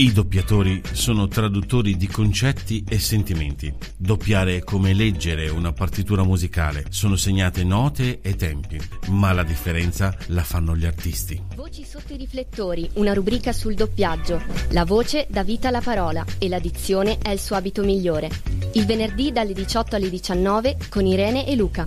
I 0.00 0.12
doppiatori 0.12 0.80
sono 0.92 1.28
traduttori 1.28 1.94
di 1.94 2.06
concetti 2.06 2.82
e 2.88 2.98
sentimenti. 2.98 3.70
Doppiare 3.98 4.56
è 4.56 4.64
come 4.64 4.94
leggere 4.94 5.50
una 5.50 5.74
partitura 5.74 6.22
musicale, 6.22 6.86
sono 6.88 7.16
segnate 7.16 7.64
note 7.64 8.20
e 8.22 8.34
tempi, 8.34 8.80
ma 9.08 9.34
la 9.34 9.42
differenza 9.42 10.16
la 10.28 10.42
fanno 10.42 10.74
gli 10.74 10.86
artisti. 10.86 11.38
Voci 11.54 11.84
sotto 11.84 12.14
i 12.14 12.16
riflettori, 12.16 12.88
una 12.94 13.12
rubrica 13.12 13.52
sul 13.52 13.74
doppiaggio. 13.74 14.40
La 14.70 14.86
voce 14.86 15.26
dà 15.28 15.44
vita 15.44 15.68
alla 15.68 15.82
parola 15.82 16.24
e 16.38 16.48
la 16.48 16.60
dizione 16.60 17.18
è 17.20 17.28
il 17.28 17.38
suo 17.38 17.56
abito 17.56 17.82
migliore. 17.82 18.30
Il 18.72 18.86
venerdì 18.86 19.32
dalle 19.32 19.52
18 19.52 19.96
alle 19.96 20.08
19 20.08 20.78
con 20.88 21.04
Irene 21.04 21.46
e 21.46 21.54
Luca. 21.56 21.86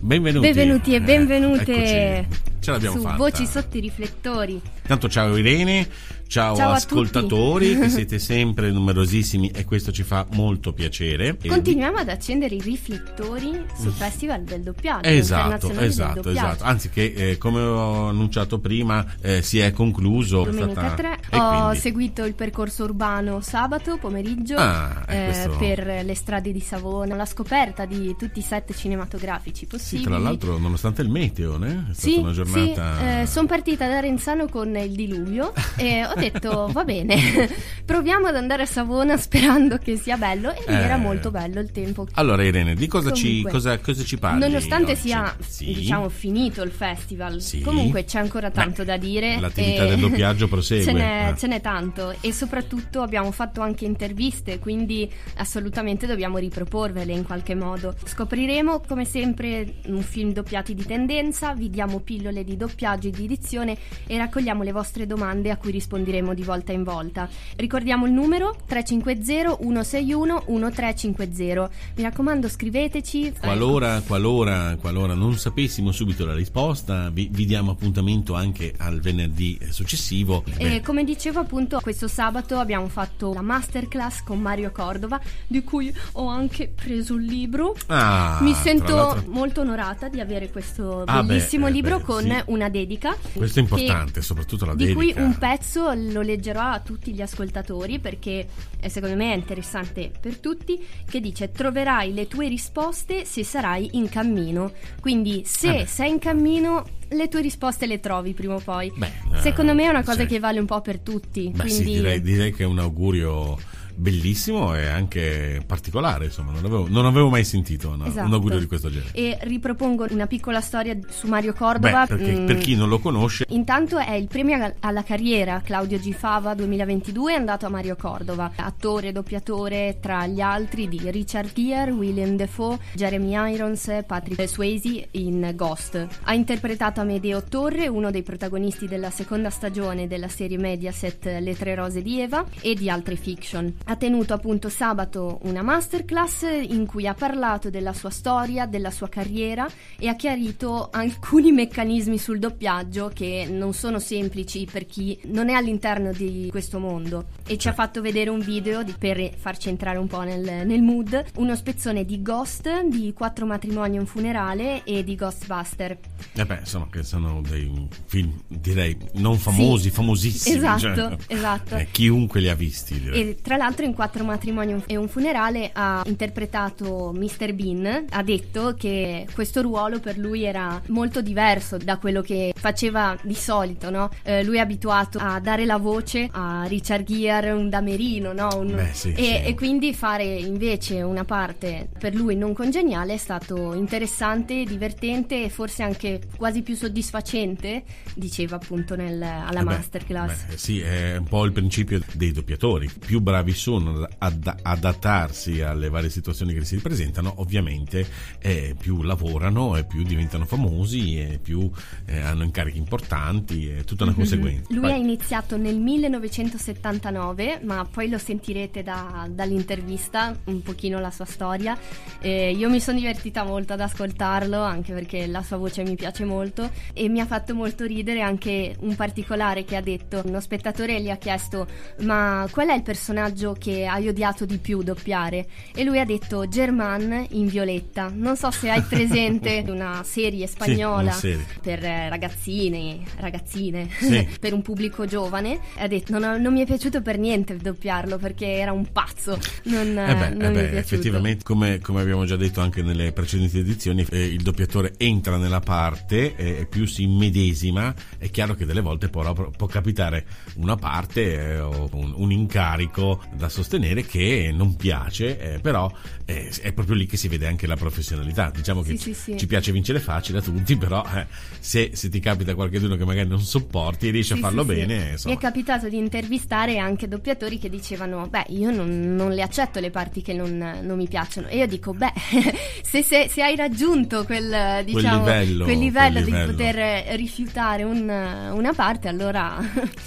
Benvenuti. 0.00 0.46
Benvenuti 0.46 0.94
e 0.94 1.00
benvenute. 1.02 1.74
Eh, 1.74 2.26
Ce 2.62 2.70
l'abbiamo 2.70 2.96
su 2.96 3.02
fatta. 3.02 3.16
Voci 3.16 3.44
sotto 3.44 3.76
i 3.76 3.80
riflettori. 3.80 4.60
Tanto 4.86 5.08
ciao 5.08 5.36
Irene, 5.36 5.88
ciao, 6.32 6.56
Ciao 6.56 6.70
ascoltatori 6.72 7.76
che 7.78 7.90
siete 7.90 8.18
sempre 8.18 8.70
numerosissimi 8.70 9.50
e 9.50 9.66
questo 9.66 9.92
ci 9.92 10.02
fa 10.02 10.26
molto 10.32 10.72
piacere. 10.72 11.36
Continuiamo 11.46 11.98
ad 11.98 12.08
accendere 12.08 12.54
i 12.54 12.60
riflettori 12.62 13.66
sul 13.78 13.92
Festival 13.92 14.40
del 14.42 14.62
doppiaggio. 14.62 15.06
Esatto, 15.10 15.70
esatto, 15.78 16.14
doppiaggio. 16.22 16.30
esatto. 16.38 16.64
Anzi, 16.64 16.88
che 16.88 17.12
eh, 17.14 17.36
come 17.38 17.60
ho 17.60 18.08
annunciato 18.08 18.58
prima, 18.60 19.04
eh, 19.20 19.42
si 19.42 19.58
è 19.58 19.72
concluso. 19.72 20.44
Domenica 20.44 20.70
stata- 20.88 20.94
3 20.94 21.18
e 21.28 21.38
ho 21.38 21.48
quindi- 21.58 21.78
seguito 21.80 22.24
il 22.24 22.34
percorso 22.34 22.84
urbano 22.84 23.42
sabato 23.42 23.98
pomeriggio 23.98 24.56
Ah, 24.56 25.04
eh, 25.08 25.16
eh, 25.16 25.24
questo- 25.26 25.56
per 25.58 26.02
le 26.02 26.14
strade 26.14 26.50
di 26.50 26.60
Savona, 26.60 27.14
la 27.14 27.26
scoperta 27.26 27.84
di 27.84 28.14
tutti 28.18 28.38
i 28.38 28.42
set 28.42 28.74
cinematografici 28.74 29.60
Sì, 29.60 29.66
possibili. 29.66 30.04
tra 30.08 30.16
l'altro, 30.16 30.56
nonostante 30.56 31.02
il 31.02 31.10
meteo, 31.10 31.58
né? 31.58 31.88
è 31.90 31.92
stata 31.92 32.08
Sì, 32.14 32.18
una 32.20 32.32
giornata. 32.32 33.26
sono 33.26 33.46
partita 33.46 33.86
da 33.86 34.00
Renzano 34.00 34.46
con 34.48 34.74
il 34.76 34.92
diluvio 34.92 35.52
e 35.76 36.06
ho 36.06 36.14
detto 36.30 36.68
va 36.72 36.84
bene, 36.84 37.16
proviamo 37.84 38.26
ad 38.28 38.36
andare 38.36 38.62
a 38.62 38.66
Savona 38.66 39.16
sperando 39.16 39.78
che 39.78 39.96
sia 39.96 40.16
bello 40.16 40.50
e 40.52 40.58
lì 40.66 40.74
Eh. 40.74 40.78
era 40.78 40.96
molto 40.96 41.30
bello 41.30 41.60
il 41.60 41.70
tempo. 41.72 42.06
Allora, 42.14 42.44
Irene, 42.44 42.74
di 42.74 42.86
cosa, 42.86 43.10
ci, 43.12 43.26
Comunque, 43.28 43.50
cosa, 43.52 43.78
cosa 43.78 44.04
ci 44.04 44.18
parli? 44.18 44.40
Nonostante 44.40 44.92
oggi? 44.92 45.00
sia 45.00 45.36
Sì. 45.40 45.72
diciamo 45.72 46.08
finito 46.08 46.62
il 46.62 46.70
festival, 46.70 47.40
Sì. 47.40 47.60
comunque 47.60 48.04
c'è 48.04 48.18
ancora 48.18 48.50
tanto 48.50 48.82
Beh, 48.84 48.84
da 48.84 48.96
dire. 48.96 49.38
l'attività 49.40 49.84
del 49.86 49.98
doppiaggio 49.98 50.48
prosegue. 50.48 50.84
Ce 50.84 50.92
n'è, 50.92 51.28
Eh. 51.32 51.36
ce 51.38 51.46
n'è 51.46 51.60
tanto 51.60 52.14
e 52.20 52.32
soprattutto 52.32 53.02
abbiamo 53.02 53.30
fatto 53.32 53.60
anche 53.60 53.84
interviste, 53.84 54.58
quindi 54.58 55.10
assolutamente 55.36 56.06
dobbiamo 56.06 56.38
riproporvele 56.38 57.12
in 57.12 57.24
qualche 57.24 57.54
modo. 57.54 57.94
Scopriremo 58.04 58.80
come 58.86 59.04
sempre 59.04 59.74
un 59.86 60.02
film 60.02 60.32
doppiati 60.32 60.74
di 60.74 60.84
tendenza, 60.84 61.54
vi 61.54 61.68
diamo 61.70 61.98
pillole 62.00 62.44
di 62.44 62.56
doppiaggio 62.56 63.08
e 63.08 63.10
di 63.10 63.24
edizione 63.24 63.76
e 64.06 64.16
raccogliamo 64.18 64.62
le 64.62 64.72
vostre 64.72 65.06
domande 65.06 65.50
a 65.50 65.56
cui 65.56 65.70
risponderemo 66.12 66.34
di 66.34 66.42
volta 66.42 66.72
in 66.72 66.82
volta. 66.84 67.28
Ricordiamo 67.56 68.06
il 68.06 68.12
numero 68.12 68.54
350 68.66 69.56
161 69.56 70.44
1350. 70.46 71.70
Mi 71.96 72.02
raccomando 72.02 72.48
scriveteci. 72.48 73.32
Qualora, 73.40 74.00
qualora, 74.06 74.76
qualora 74.80 75.14
non 75.14 75.36
sapessimo 75.36 75.90
subito 75.92 76.26
la 76.26 76.34
risposta, 76.34 77.08
vi, 77.10 77.28
vi 77.30 77.46
diamo 77.46 77.70
appuntamento 77.72 78.34
anche 78.34 78.74
al 78.76 79.00
venerdì 79.00 79.58
successivo. 79.70 80.44
E 80.58 80.80
come 80.82 81.04
dicevo 81.04 81.40
appunto 81.40 81.80
questo 81.80 82.08
sabato 82.08 82.58
abbiamo 82.58 82.88
fatto 82.88 83.32
la 83.32 83.42
masterclass 83.42 84.22
con 84.22 84.40
Mario 84.40 84.70
Cordova 84.70 85.20
di 85.46 85.62
cui 85.62 85.92
ho 86.12 86.26
anche 86.26 86.68
preso 86.68 87.14
il 87.14 87.24
libro. 87.24 87.74
ah, 87.86 88.38
Mi 88.42 88.52
sento 88.54 89.22
molto 89.28 89.62
onorata 89.62 90.08
di 90.08 90.20
avere 90.20 90.50
questo 90.50 91.04
Ah, 91.06 91.22
beh, 91.22 91.28
bellissimo 91.34 91.66
eh, 91.66 91.70
libro 91.70 91.98
beh, 91.98 92.04
con 92.04 92.22
sì. 92.22 92.42
una 92.46 92.68
dedica. 92.68 93.16
Questo 93.32 93.58
è 93.58 93.62
importante, 93.62 94.20
soprattutto 94.22 94.66
la 94.66 94.74
di 94.74 94.86
dedica. 94.86 94.98
cui 94.98 95.12
un 95.16 95.36
pezzo 95.38 95.91
lo 95.94 96.20
leggerò 96.20 96.60
a 96.60 96.80
tutti 96.80 97.12
gli 97.12 97.20
ascoltatori 97.20 97.98
perché 97.98 98.46
eh, 98.80 98.88
secondo 98.88 99.16
me 99.16 99.32
è 99.32 99.36
interessante 99.36 100.10
per 100.20 100.38
tutti 100.38 100.84
che 101.08 101.20
dice 101.20 101.50
troverai 101.50 102.12
le 102.12 102.26
tue 102.26 102.48
risposte 102.48 103.24
se 103.24 103.44
sarai 103.44 103.90
in 103.92 104.08
cammino 104.08 104.72
quindi 105.00 105.42
se 105.44 105.72
beh. 105.72 105.86
sei 105.86 106.10
in 106.10 106.18
cammino 106.18 106.84
le 107.08 107.28
tue 107.28 107.42
risposte 107.42 107.86
le 107.86 108.00
trovi 108.00 108.32
prima 108.32 108.54
o 108.54 108.60
poi 108.60 108.92
Beh, 108.94 109.12
secondo 109.40 109.72
eh, 109.72 109.74
me 109.74 109.84
è 109.84 109.88
una 109.88 110.02
cosa 110.02 110.22
sì. 110.22 110.26
che 110.26 110.38
vale 110.38 110.58
un 110.58 110.66
po' 110.66 110.80
per 110.80 110.98
tutti 111.00 111.50
Beh, 111.54 111.68
sì, 111.68 111.82
quindi 111.82 112.00
direi, 112.00 112.20
direi 112.22 112.52
che 112.52 112.62
è 112.62 112.66
un 112.66 112.78
augurio 112.78 113.58
bellissimo 113.94 114.74
e 114.74 114.86
anche 114.86 115.62
particolare, 115.66 116.26
insomma, 116.26 116.52
non 116.52 116.64
avevo, 116.64 116.86
non 116.88 117.06
avevo 117.06 117.28
mai 117.28 117.44
sentito 117.44 117.94
no, 117.96 118.06
Esatto. 118.06 118.26
un 118.26 118.32
augurio 118.34 118.58
di 118.58 118.66
questo 118.66 118.90
genere. 118.90 119.10
e 119.12 119.38
ripropongo 119.42 120.06
una 120.10 120.26
piccola 120.26 120.60
storia 120.60 120.96
su 121.08 121.26
Mario 121.28 121.52
Cordova 121.52 122.06
Beh, 122.06 122.16
perché 122.16 122.32
mm, 122.40 122.46
per 122.46 122.58
chi 122.58 122.74
non 122.76 122.88
lo 122.88 122.98
conosce, 122.98 123.44
Intanto 123.48 123.98
è 123.98 124.12
il 124.14 124.26
premio 124.28 124.74
alla- 124.80 125.02
carriera 125.02 125.60
Claudio 125.64 125.98
Gifava 125.98 126.54
2022 126.54 127.32
è 127.32 127.36
andato 127.36 127.66
a 127.66 127.68
Mario 127.68 127.96
Cordova, 127.96 128.52
attore 128.56 129.08
e 129.08 129.12
doppiatore 129.12 129.98
tra 130.00 130.26
gli 130.26 130.40
altri 130.40 130.88
di 130.88 131.00
Richard 131.10 131.52
Gere, 131.52 131.90
William 131.90 132.36
Defoe, 132.36 132.78
Jeremy 132.94 133.52
Irons, 133.54 133.90
Patrick 134.06 134.46
Swayze 134.48 135.08
in 135.12 135.52
Ghost. 135.54 136.06
Ha 136.22 136.34
interpretato 136.34 137.00
Amedeo 137.00 137.42
Torre, 137.44 137.88
uno 137.88 138.10
dei 138.10 138.22
protagonisti 138.22 138.86
della 138.86 139.10
seconda 139.10 139.50
stagione 139.50 140.06
della 140.06 140.28
serie 140.28 140.56
Mediaset 140.58 141.24
Le 141.40 141.56
tre 141.56 141.74
rose 141.74 142.00
di 142.02 142.20
Eva 142.20 142.44
e 142.60 142.74
di 142.74 142.88
altre 142.88 143.16
fiction. 143.16 143.72
Ha 143.84 143.96
tenuto 143.96 144.32
appunto 144.32 144.68
sabato 144.68 145.40
una 145.42 145.62
masterclass 145.62 146.42
in 146.68 146.86
cui 146.86 147.06
ha 147.06 147.14
parlato 147.14 147.68
della 147.68 147.92
sua 147.92 148.10
storia, 148.10 148.64
della 148.66 148.90
sua 148.90 149.08
carriera 149.08 149.68
e 149.98 150.08
ha 150.08 150.14
chiarito 150.14 150.88
alcuni 150.92 151.50
meccanismi 151.52 152.16
sul 152.16 152.38
doppiaggio 152.38 153.10
che 153.12 153.46
non 153.50 153.72
sono 153.74 153.98
semplici 153.98 154.66
per 154.70 154.86
chi 154.86 155.18
non 155.24 155.48
è 155.48 155.54
all'interno 155.54 156.12
di 156.12 156.48
questo 156.50 156.78
mondo. 156.78 157.24
E 157.46 157.58
ci 157.58 157.68
ha 157.68 157.72
fatto 157.72 158.00
vedere 158.00 158.30
un 158.30 158.38
video 158.40 158.82
di- 158.82 158.94
per 158.96 159.34
farci 159.36 159.68
entrare 159.68 159.98
un 159.98 160.06
po' 160.06 160.22
nel, 160.22 160.64
nel 160.66 160.80
mood, 160.82 161.24
uno 161.36 161.56
spezzone 161.56 162.04
di 162.04 162.22
Ghost, 162.22 162.84
di 162.86 163.12
Quattro 163.12 163.46
matrimoni 163.46 163.96
e 163.96 163.98
un 164.00 164.06
funerale 164.06 164.84
e 164.84 165.02
di 165.02 165.16
Ghostbuster. 165.16 165.98
eh 166.34 166.46
beh, 166.46 166.58
insomma, 166.60 166.86
che 166.90 167.02
sono 167.02 167.42
dei 167.46 167.88
film, 168.06 168.32
direi, 168.46 168.96
non 169.14 169.36
famosi, 169.38 169.88
Sì. 169.88 169.90
famosissimi. 169.90 170.56
Esatto, 170.56 170.78
cioè, 170.80 171.16
esatto. 171.26 171.76
eh, 171.76 171.88
chiunque 171.90 172.40
li 172.40 172.48
ha 172.48 172.54
visti, 172.54 173.00
direi. 173.00 173.20
E 173.30 173.36
tra 173.42 173.56
l'altro 173.56 173.70
in 173.80 173.94
Quattro 173.94 174.24
matrimoni 174.24 174.82
e 174.86 174.96
un 174.96 175.08
funerale 175.08 175.70
ha 175.72 176.02
interpretato 176.06 177.12
Mr. 177.14 177.52
Bean, 177.54 178.04
ha 178.10 178.22
detto 178.22 178.74
che 178.78 179.26
questo 179.34 179.62
ruolo 179.62 179.98
per 180.00 180.18
lui 180.18 180.44
era 180.44 180.80
molto 180.88 181.20
diverso 181.22 181.76
da 181.78 181.96
quello 181.98 182.20
che 182.20 182.52
faceva 182.54 183.16
di 183.22 183.34
solito, 183.34 183.90
no? 183.90 184.10
Eh, 184.22 184.42
lui 184.44 184.56
è 184.56 184.60
abituato 184.60 185.18
a 185.18 185.40
dare 185.40 185.64
la 185.64 185.78
voce 185.78 186.28
a 186.30 186.64
Richard 186.66 187.04
Gere, 187.04 187.50
un 187.50 187.68
damerino, 187.70 188.32
no? 188.32 188.48
Un- 188.58 188.74
Beh, 188.74 188.90
sì, 188.92 189.12
e, 189.12 189.14
sì. 189.14 189.30
e 189.48 189.54
quindi 189.54 189.94
fare 189.94 190.24
invece 190.24 191.00
una 191.02 191.24
parte 191.24 191.88
per 191.98 192.14
lui 192.14 192.36
non 192.36 192.52
congeniale 192.52 193.14
è 193.14 193.16
stato 193.18 193.74
interessante, 193.74 194.64
divertente 194.64 195.44
e 195.44 195.48
forse 195.48 195.82
anche 195.82 196.20
quasi 196.36 196.62
più 196.62 196.74
soddisfacente, 196.76 197.84
diceva 198.14 198.56
appunto 198.56 198.96
nel- 198.96 199.22
alla 199.22 199.60
Eh 199.60 199.64
beh, 199.64 199.74
masterclass. 199.74 200.44
beh, 200.46 200.56
sì, 200.56 200.80
è 200.80 201.16
un 201.16 201.24
po' 201.24 201.44
il 201.44 201.52
principio 201.52 202.00
dei 202.14 202.32
doppiatori. 202.32 202.90
Più 202.98 203.20
bravi 203.20 203.52
sono 203.62 204.08
ad 204.18 204.52
adattarsi 204.60 205.60
alle 205.60 205.88
varie 205.88 206.10
situazioni 206.10 206.52
che 206.52 206.64
si 206.64 206.78
presentano, 206.78 207.34
ovviamente 207.36 208.04
eh, 208.40 208.74
più 208.76 209.02
lavorano 209.02 209.76
e 209.76 209.84
più 209.84 210.02
diventano 210.02 210.46
famosi 210.46 211.20
e 211.20 211.38
più 211.40 211.70
eh, 212.06 212.18
hanno 212.18 212.42
incarichi 212.42 212.78
importanti, 212.78 213.68
è 213.68 213.84
tutta 213.84 214.02
una 214.02 214.14
conseguenza. 214.14 214.74
Lui 214.74 214.90
ha 214.90 214.96
iniziato 214.96 215.56
nel 215.56 215.78
1979, 215.78 217.60
ma 217.62 217.86
poi 217.88 218.08
lo 218.08 218.18
sentirete 218.18 218.82
da- 218.82 219.28
dall'intervista 219.30 220.36
un 220.46 220.60
pochino 220.62 220.98
la 220.98 221.12
sua 221.12 221.24
storia. 221.24 221.78
Eh, 222.20 222.50
io 222.50 222.68
mi 222.68 222.80
sono 222.80 222.98
divertita 222.98 223.44
molto 223.44 223.74
ad 223.74 223.80
ascoltarlo, 223.80 224.60
anche 224.60 224.92
perché 224.92 225.28
la 225.28 225.42
sua 225.44 225.56
voce 225.56 225.84
mi 225.84 225.94
piace 225.94 226.24
molto 226.24 226.68
e 226.92 227.08
mi 227.08 227.20
ha 227.20 227.26
fatto 227.26 227.54
molto 227.54 227.84
ridere 227.84 228.22
anche 228.22 228.74
un 228.80 228.96
particolare 228.96 229.64
che 229.64 229.76
ha 229.76 229.80
detto. 229.80 230.20
Uno 230.24 230.40
spettatore 230.40 231.00
gli 231.00 231.10
ha 231.10 231.16
chiesto 231.16 231.68
"Ma 232.00 232.44
qual 232.50 232.66
è 232.68 232.74
il 232.74 232.82
personaggio 232.82 233.50
che 233.58 233.86
hai 233.86 234.08
odiato 234.08 234.44
di 234.44 234.58
più 234.58 234.82
doppiare?" 234.82 235.46
E 235.74 235.84
lui 235.84 235.98
ha 235.98 236.04
detto 236.04 236.46
German 236.48 237.26
in 237.30 237.46
Violetta. 237.46 238.10
Non 238.14 238.36
so 238.36 238.50
se 238.50 238.70
hai 238.70 238.82
presente 238.82 239.64
una 239.68 240.02
serie 240.04 240.46
spagnola 240.46 241.00
una 241.02 241.12
serie. 241.12 241.44
per 241.60 241.84
eh, 241.84 242.08
ragazzini, 242.08 243.04
ragazzine, 243.16 243.88
Sì. 243.98 244.26
per 244.40 244.52
un 244.52 244.62
pubblico 244.62 245.06
giovane. 245.06 245.58
Ha 245.78 245.86
detto: 245.86 246.18
non, 246.18 246.40
non 246.40 246.52
mi 246.52 246.60
è 246.62 246.66
piaciuto 246.66 247.02
per 247.02 247.18
niente 247.18 247.56
doppiarlo 247.56 248.18
perché 248.18 248.46
era 248.52 248.72
un 248.72 248.90
pazzo. 248.92 249.38
Non, 249.64 249.86
Eh 249.98 250.14
beh, 250.14 250.28
non 250.30 250.42
eh 250.42 250.50
beh, 250.70 250.78
effettivamente, 250.78 251.44
come, 251.44 251.78
come 251.80 252.00
abbiamo 252.00 252.24
già 252.24 252.36
detto 252.36 252.60
anche 252.60 252.82
nelle 252.82 253.12
precedenti 253.12 253.58
edizioni, 253.58 254.04
eh, 254.10 254.24
il 254.24 254.42
doppiatore 254.42 254.94
entra 254.96 255.36
nella 255.36 255.60
parte 255.60 256.34
eh, 256.36 256.60
e 256.60 256.66
più 256.66 256.86
si 256.86 257.02
immedesima. 257.02 257.94
È 258.18 258.28
chiaro 258.30 258.54
che 258.54 258.64
delle 258.66 258.80
volte 258.80 259.08
può, 259.08 259.32
può 259.32 259.66
capitare 259.66 260.24
una 260.56 260.76
parte 260.76 261.32
eh, 261.52 261.60
o 261.60 261.88
un, 261.92 262.12
un 262.16 262.30
incarico 262.32 263.22
da 263.42 263.48
sostenere 263.48 264.04
che 264.04 264.52
non 264.54 264.76
piace, 264.76 265.54
eh, 265.54 265.58
però 265.58 265.90
eh, 266.24 266.50
è 266.62 266.72
proprio 266.72 266.94
lì 266.94 267.06
che 267.06 267.16
si 267.16 267.26
vede 267.26 267.48
anche 267.48 267.66
la 267.66 267.74
professionalità. 267.74 268.52
Diciamo 268.54 268.82
che 268.82 268.96
sì, 268.96 269.12
sì, 269.14 269.36
ci 269.36 269.46
piace 269.46 269.72
vincere 269.72 269.98
facile 269.98 270.38
a 270.38 270.42
tutti, 270.42 270.76
però 270.76 271.04
eh, 271.14 271.26
se, 271.58 271.90
se, 271.94 272.08
ti 272.08 272.20
capita 272.20 272.54
qualcuno 272.54 272.94
che 272.96 273.04
magari 273.04 273.28
non 273.28 273.40
sopporti, 273.40 274.10
riesci 274.10 274.34
a 274.34 274.36
farlo 274.36 274.64
bene. 274.64 275.16
Mi 275.24 275.32
è 275.32 275.38
capitato 275.38 275.88
di 275.88 275.96
intervistare 275.96 276.78
anche 276.78 277.08
doppiatori 277.08 277.58
che 277.58 277.68
dicevano: 277.68 278.28
Beh, 278.28 278.46
io 278.50 278.70
non, 278.70 279.16
non 279.16 279.32
le 279.32 279.42
accetto 279.42 279.80
le 279.80 279.90
parti 279.90 280.22
che 280.22 280.32
non, 280.32 280.56
non, 280.82 280.96
mi 280.96 281.08
piacciono. 281.08 281.48
E 281.48 281.56
io 281.56 281.66
dico: 281.66 281.92
Beh, 281.92 282.12
se, 282.82 283.02
se, 283.02 283.28
se 283.28 283.42
hai 283.42 283.56
raggiunto 283.56 284.24
quel, 284.24 284.84
diciamo, 284.84 285.22
quel 285.22 285.38
livello, 285.40 285.64
quel 285.64 285.78
livello 285.78 286.12
quel 286.12 286.24
livello. 286.24 286.46
di 286.46 286.52
poter 286.52 287.16
rifiutare 287.16 287.82
un, 287.82 288.08
una 288.08 288.72
parte, 288.72 289.08
allora. 289.08 289.58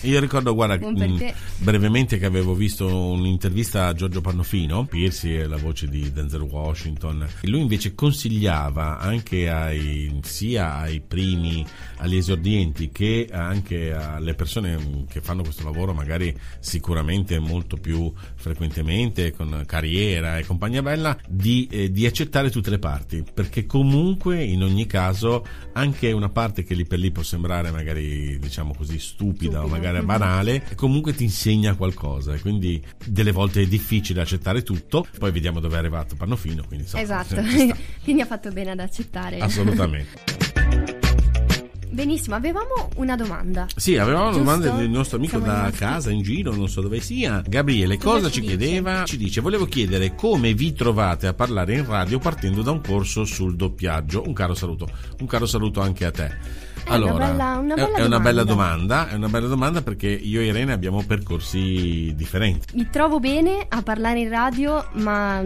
io 0.01 0.19
ricordo, 0.21 0.53
guarda, 0.53 0.77
mh, 0.87 1.33
brevemente 1.57 2.17
che 2.17 2.25
avevo 2.25 2.53
visto 2.53 2.87
un'intervista 3.25 3.87
a 3.87 3.93
Giorgio 3.93 4.21
Pannofino, 4.21 4.85
Piersi 4.85 5.33
è 5.33 5.45
la 5.45 5.57
voce 5.57 5.87
di 5.87 6.11
Denzel 6.11 6.41
Washington. 6.41 7.27
E 7.41 7.47
lui 7.47 7.61
invece 7.61 7.93
consigliava 7.95 8.99
anche 8.99 9.49
ai, 9.49 10.19
sia 10.23 10.75
ai 10.75 11.01
primi, 11.01 11.65
agli 11.97 12.15
esordienti, 12.15 12.89
che 12.89 13.27
anche 13.31 13.93
alle 13.93 14.35
persone 14.35 15.05
che 15.09 15.21
fanno 15.21 15.43
questo 15.43 15.63
lavoro, 15.63 15.93
magari 15.93 16.35
sicuramente 16.59 17.39
molto 17.39 17.77
più 17.77 18.11
frequentemente, 18.35 19.31
con 19.31 19.63
carriera 19.65 20.37
e 20.37 20.45
compagnia 20.45 20.81
bella, 20.81 21.17
di, 21.27 21.67
eh, 21.71 21.91
di 21.91 22.05
accettare 22.05 22.49
tutte 22.49 22.69
le 22.69 22.79
parti, 22.79 23.23
perché 23.33 23.65
comunque 23.65 24.43
in 24.43 24.63
ogni 24.63 24.85
caso 24.85 25.45
anche 25.73 26.11
una 26.11 26.29
parte 26.29 26.63
che 26.63 26.73
lì 26.73 26.85
per 26.85 26.99
lì 26.99 27.11
può 27.11 27.23
sembrare 27.23 27.71
magari 27.71 28.37
diciamo 28.39 28.73
così 28.73 28.99
stupida 28.99 29.33
Stupido. 29.35 29.61
o 29.61 29.67
magari 29.67 30.03
banale, 30.05 30.63
comunque 30.75 31.13
ti 31.13 31.23
insegna 31.23 31.75
qualcosa 31.75 32.33
e 32.33 32.39
quindi 32.39 32.81
delle 33.15 33.31
volte 33.31 33.61
è 33.61 33.65
difficile 33.65 34.21
accettare 34.21 34.61
tutto, 34.61 35.07
poi 35.17 35.31
vediamo 35.31 35.61
dove 35.61 35.75
è 35.75 35.79
arrivato 35.79 36.15
Pannofino. 36.15 36.65
Quindi, 36.67 36.83
insomma, 36.83 37.01
esatto, 37.01 37.41
quindi 38.03 38.21
ha 38.21 38.25
fatto 38.25 38.51
bene 38.51 38.71
ad 38.71 38.79
accettare. 38.79 39.39
Assolutamente. 39.39 40.43
Benissimo, 41.89 42.35
avevamo 42.35 42.89
una 42.95 43.15
domanda. 43.15 43.67
Sì, 43.73 43.95
avevamo 43.95 44.27
una 44.27 44.37
domanda 44.37 44.69
del 44.71 44.89
nostro 44.89 45.15
amico 45.15 45.37
Siamo 45.37 45.45
da 45.45 45.53
rimasti... 45.59 45.77
casa, 45.77 46.11
in 46.11 46.23
giro, 46.23 46.53
non 46.53 46.67
so 46.67 46.81
dove 46.81 46.99
sia. 46.99 47.41
Gabriele, 47.47 47.97
cosa, 47.97 48.17
cosa 48.17 48.29
ci, 48.29 48.41
ci 48.41 48.47
chiedeva? 48.47 49.05
Ci 49.05 49.15
dice, 49.15 49.39
volevo 49.39 49.65
chiedere 49.65 50.13
come 50.13 50.53
vi 50.53 50.73
trovate 50.73 51.27
a 51.27 51.33
parlare 51.33 51.75
in 51.75 51.85
radio 51.85 52.19
partendo 52.19 52.63
da 52.63 52.71
un 52.71 52.81
corso 52.81 53.23
sul 53.23 53.55
doppiaggio. 53.55 54.23
Un 54.27 54.33
caro 54.33 54.53
saluto, 54.53 54.89
un 55.21 55.25
caro 55.25 55.45
saluto 55.45 55.79
anche 55.79 56.03
a 56.03 56.11
te. 56.11 56.64
Allora, 56.87 57.13
una 57.13 57.25
bella, 57.25 57.57
una 57.57 57.75
bella 57.75 57.97
è, 57.97 58.05
una 58.05 58.19
bella 58.19 58.43
domanda, 58.43 59.09
è 59.09 59.15
una 59.15 59.27
bella 59.27 59.47
domanda 59.47 59.81
perché 59.81 60.07
io 60.07 60.41
e 60.41 60.45
Irene 60.45 60.71
abbiamo 60.71 61.03
percorsi 61.03 62.13
differenti. 62.15 62.75
Mi 62.75 62.89
trovo 62.89 63.19
bene 63.19 63.65
a 63.67 63.81
parlare 63.81 64.19
in 64.19 64.29
radio, 64.29 64.85
ma 64.93 65.41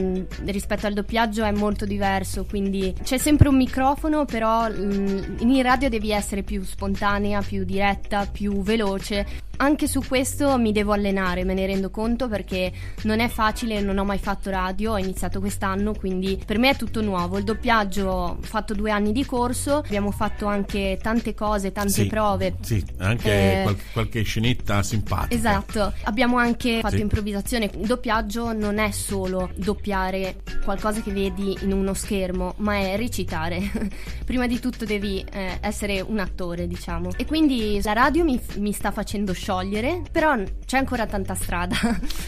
rispetto 0.46 0.88
al 0.88 0.94
doppiaggio 0.94 1.44
è 1.44 1.52
molto 1.52 1.86
diverso, 1.86 2.46
quindi 2.46 2.94
c'è 3.04 3.18
sempre 3.18 3.48
un 3.48 3.56
microfono, 3.56 4.26
però 4.26 4.70
in 4.70 5.62
radio 5.62 5.90
devi 5.90 6.12
essere 6.12 6.44
più 6.44 6.64
spontanea, 6.64 7.42
più 7.42 7.64
diretta, 7.64 8.26
più 8.26 8.62
veloce 8.62 9.48
anche 9.62 9.88
su 9.88 10.02
questo 10.08 10.58
mi 10.58 10.72
devo 10.72 10.94
allenare, 10.94 11.44
me 11.44 11.54
ne 11.54 11.66
rendo 11.66 11.90
conto 11.90 12.28
perché 12.28 12.72
non 13.04 13.20
è 13.20 13.28
facile, 13.28 13.82
non 13.82 13.98
ho 13.98 14.06
mai 14.06 14.18
fatto 14.18 14.50
radio, 14.50 14.94
ho 14.94 14.98
iniziato 14.98 15.40
quest'anno, 15.40 15.94
quindi 15.94 16.42
per 16.46 16.58
me 16.58 16.70
è 16.70 16.76
tutto 16.76 17.02
nuovo. 17.02 17.38
Il 17.38 17.44
doppiaggio 17.44 18.08
ho 18.08 18.38
fatto 18.40 18.74
due 18.74 18.92
anni 18.92 19.12
di 19.12 19.26
corso, 19.26 19.78
abbiamo 19.78 20.12
fatto 20.12 20.46
anche 20.46 20.98
tante 21.02 21.34
cose, 21.34 21.72
tante 21.72 21.92
sì, 21.92 22.08
prove. 22.08 22.56
Sì, 22.62 22.84
anche 23.00 23.60
eh, 23.60 23.64
qualche, 23.64 23.84
qualche, 23.92 24.22
scenetta 24.22 24.82
simpatica. 24.82 25.36
Esatto, 25.36 25.94
abbiamo 26.04 26.38
anche 26.38 26.80
fatto 26.80 26.96
sì. 26.96 27.02
improvvisazione. 27.02 27.70
Il 27.74 27.86
doppiaggio 27.86 28.54
non 28.54 28.78
è 28.78 28.92
solo 28.92 29.50
doppiare 29.56 30.38
qualcosa 30.64 31.02
che 31.02 31.12
vedi 31.12 31.58
in 31.62 31.74
uno 31.74 31.94
schermo, 31.94 32.54
ma 32.58 32.78
è 32.78 32.96
recitare. 32.96 33.60
Prima 34.24 34.48
di 34.48 34.60
tutto 34.60 34.86
devi 34.86 35.24
eh, 35.32 35.58
essere 35.60 36.00
un 36.00 36.20
attore, 36.20 36.66
diciamo. 36.66 37.10
E 37.18 37.26
quindi 37.26 37.82
la 37.84 37.94
radio 37.94 38.24
mi, 38.24 38.40
mi 38.58 38.72
sta 38.72 38.92
facendo 38.92 39.34
show 39.34 39.48
sciogliere, 39.50 40.04
però 40.12 40.36
c'è 40.66 40.78
ancora 40.78 41.08
tanta 41.08 41.34
strada. 41.34 41.76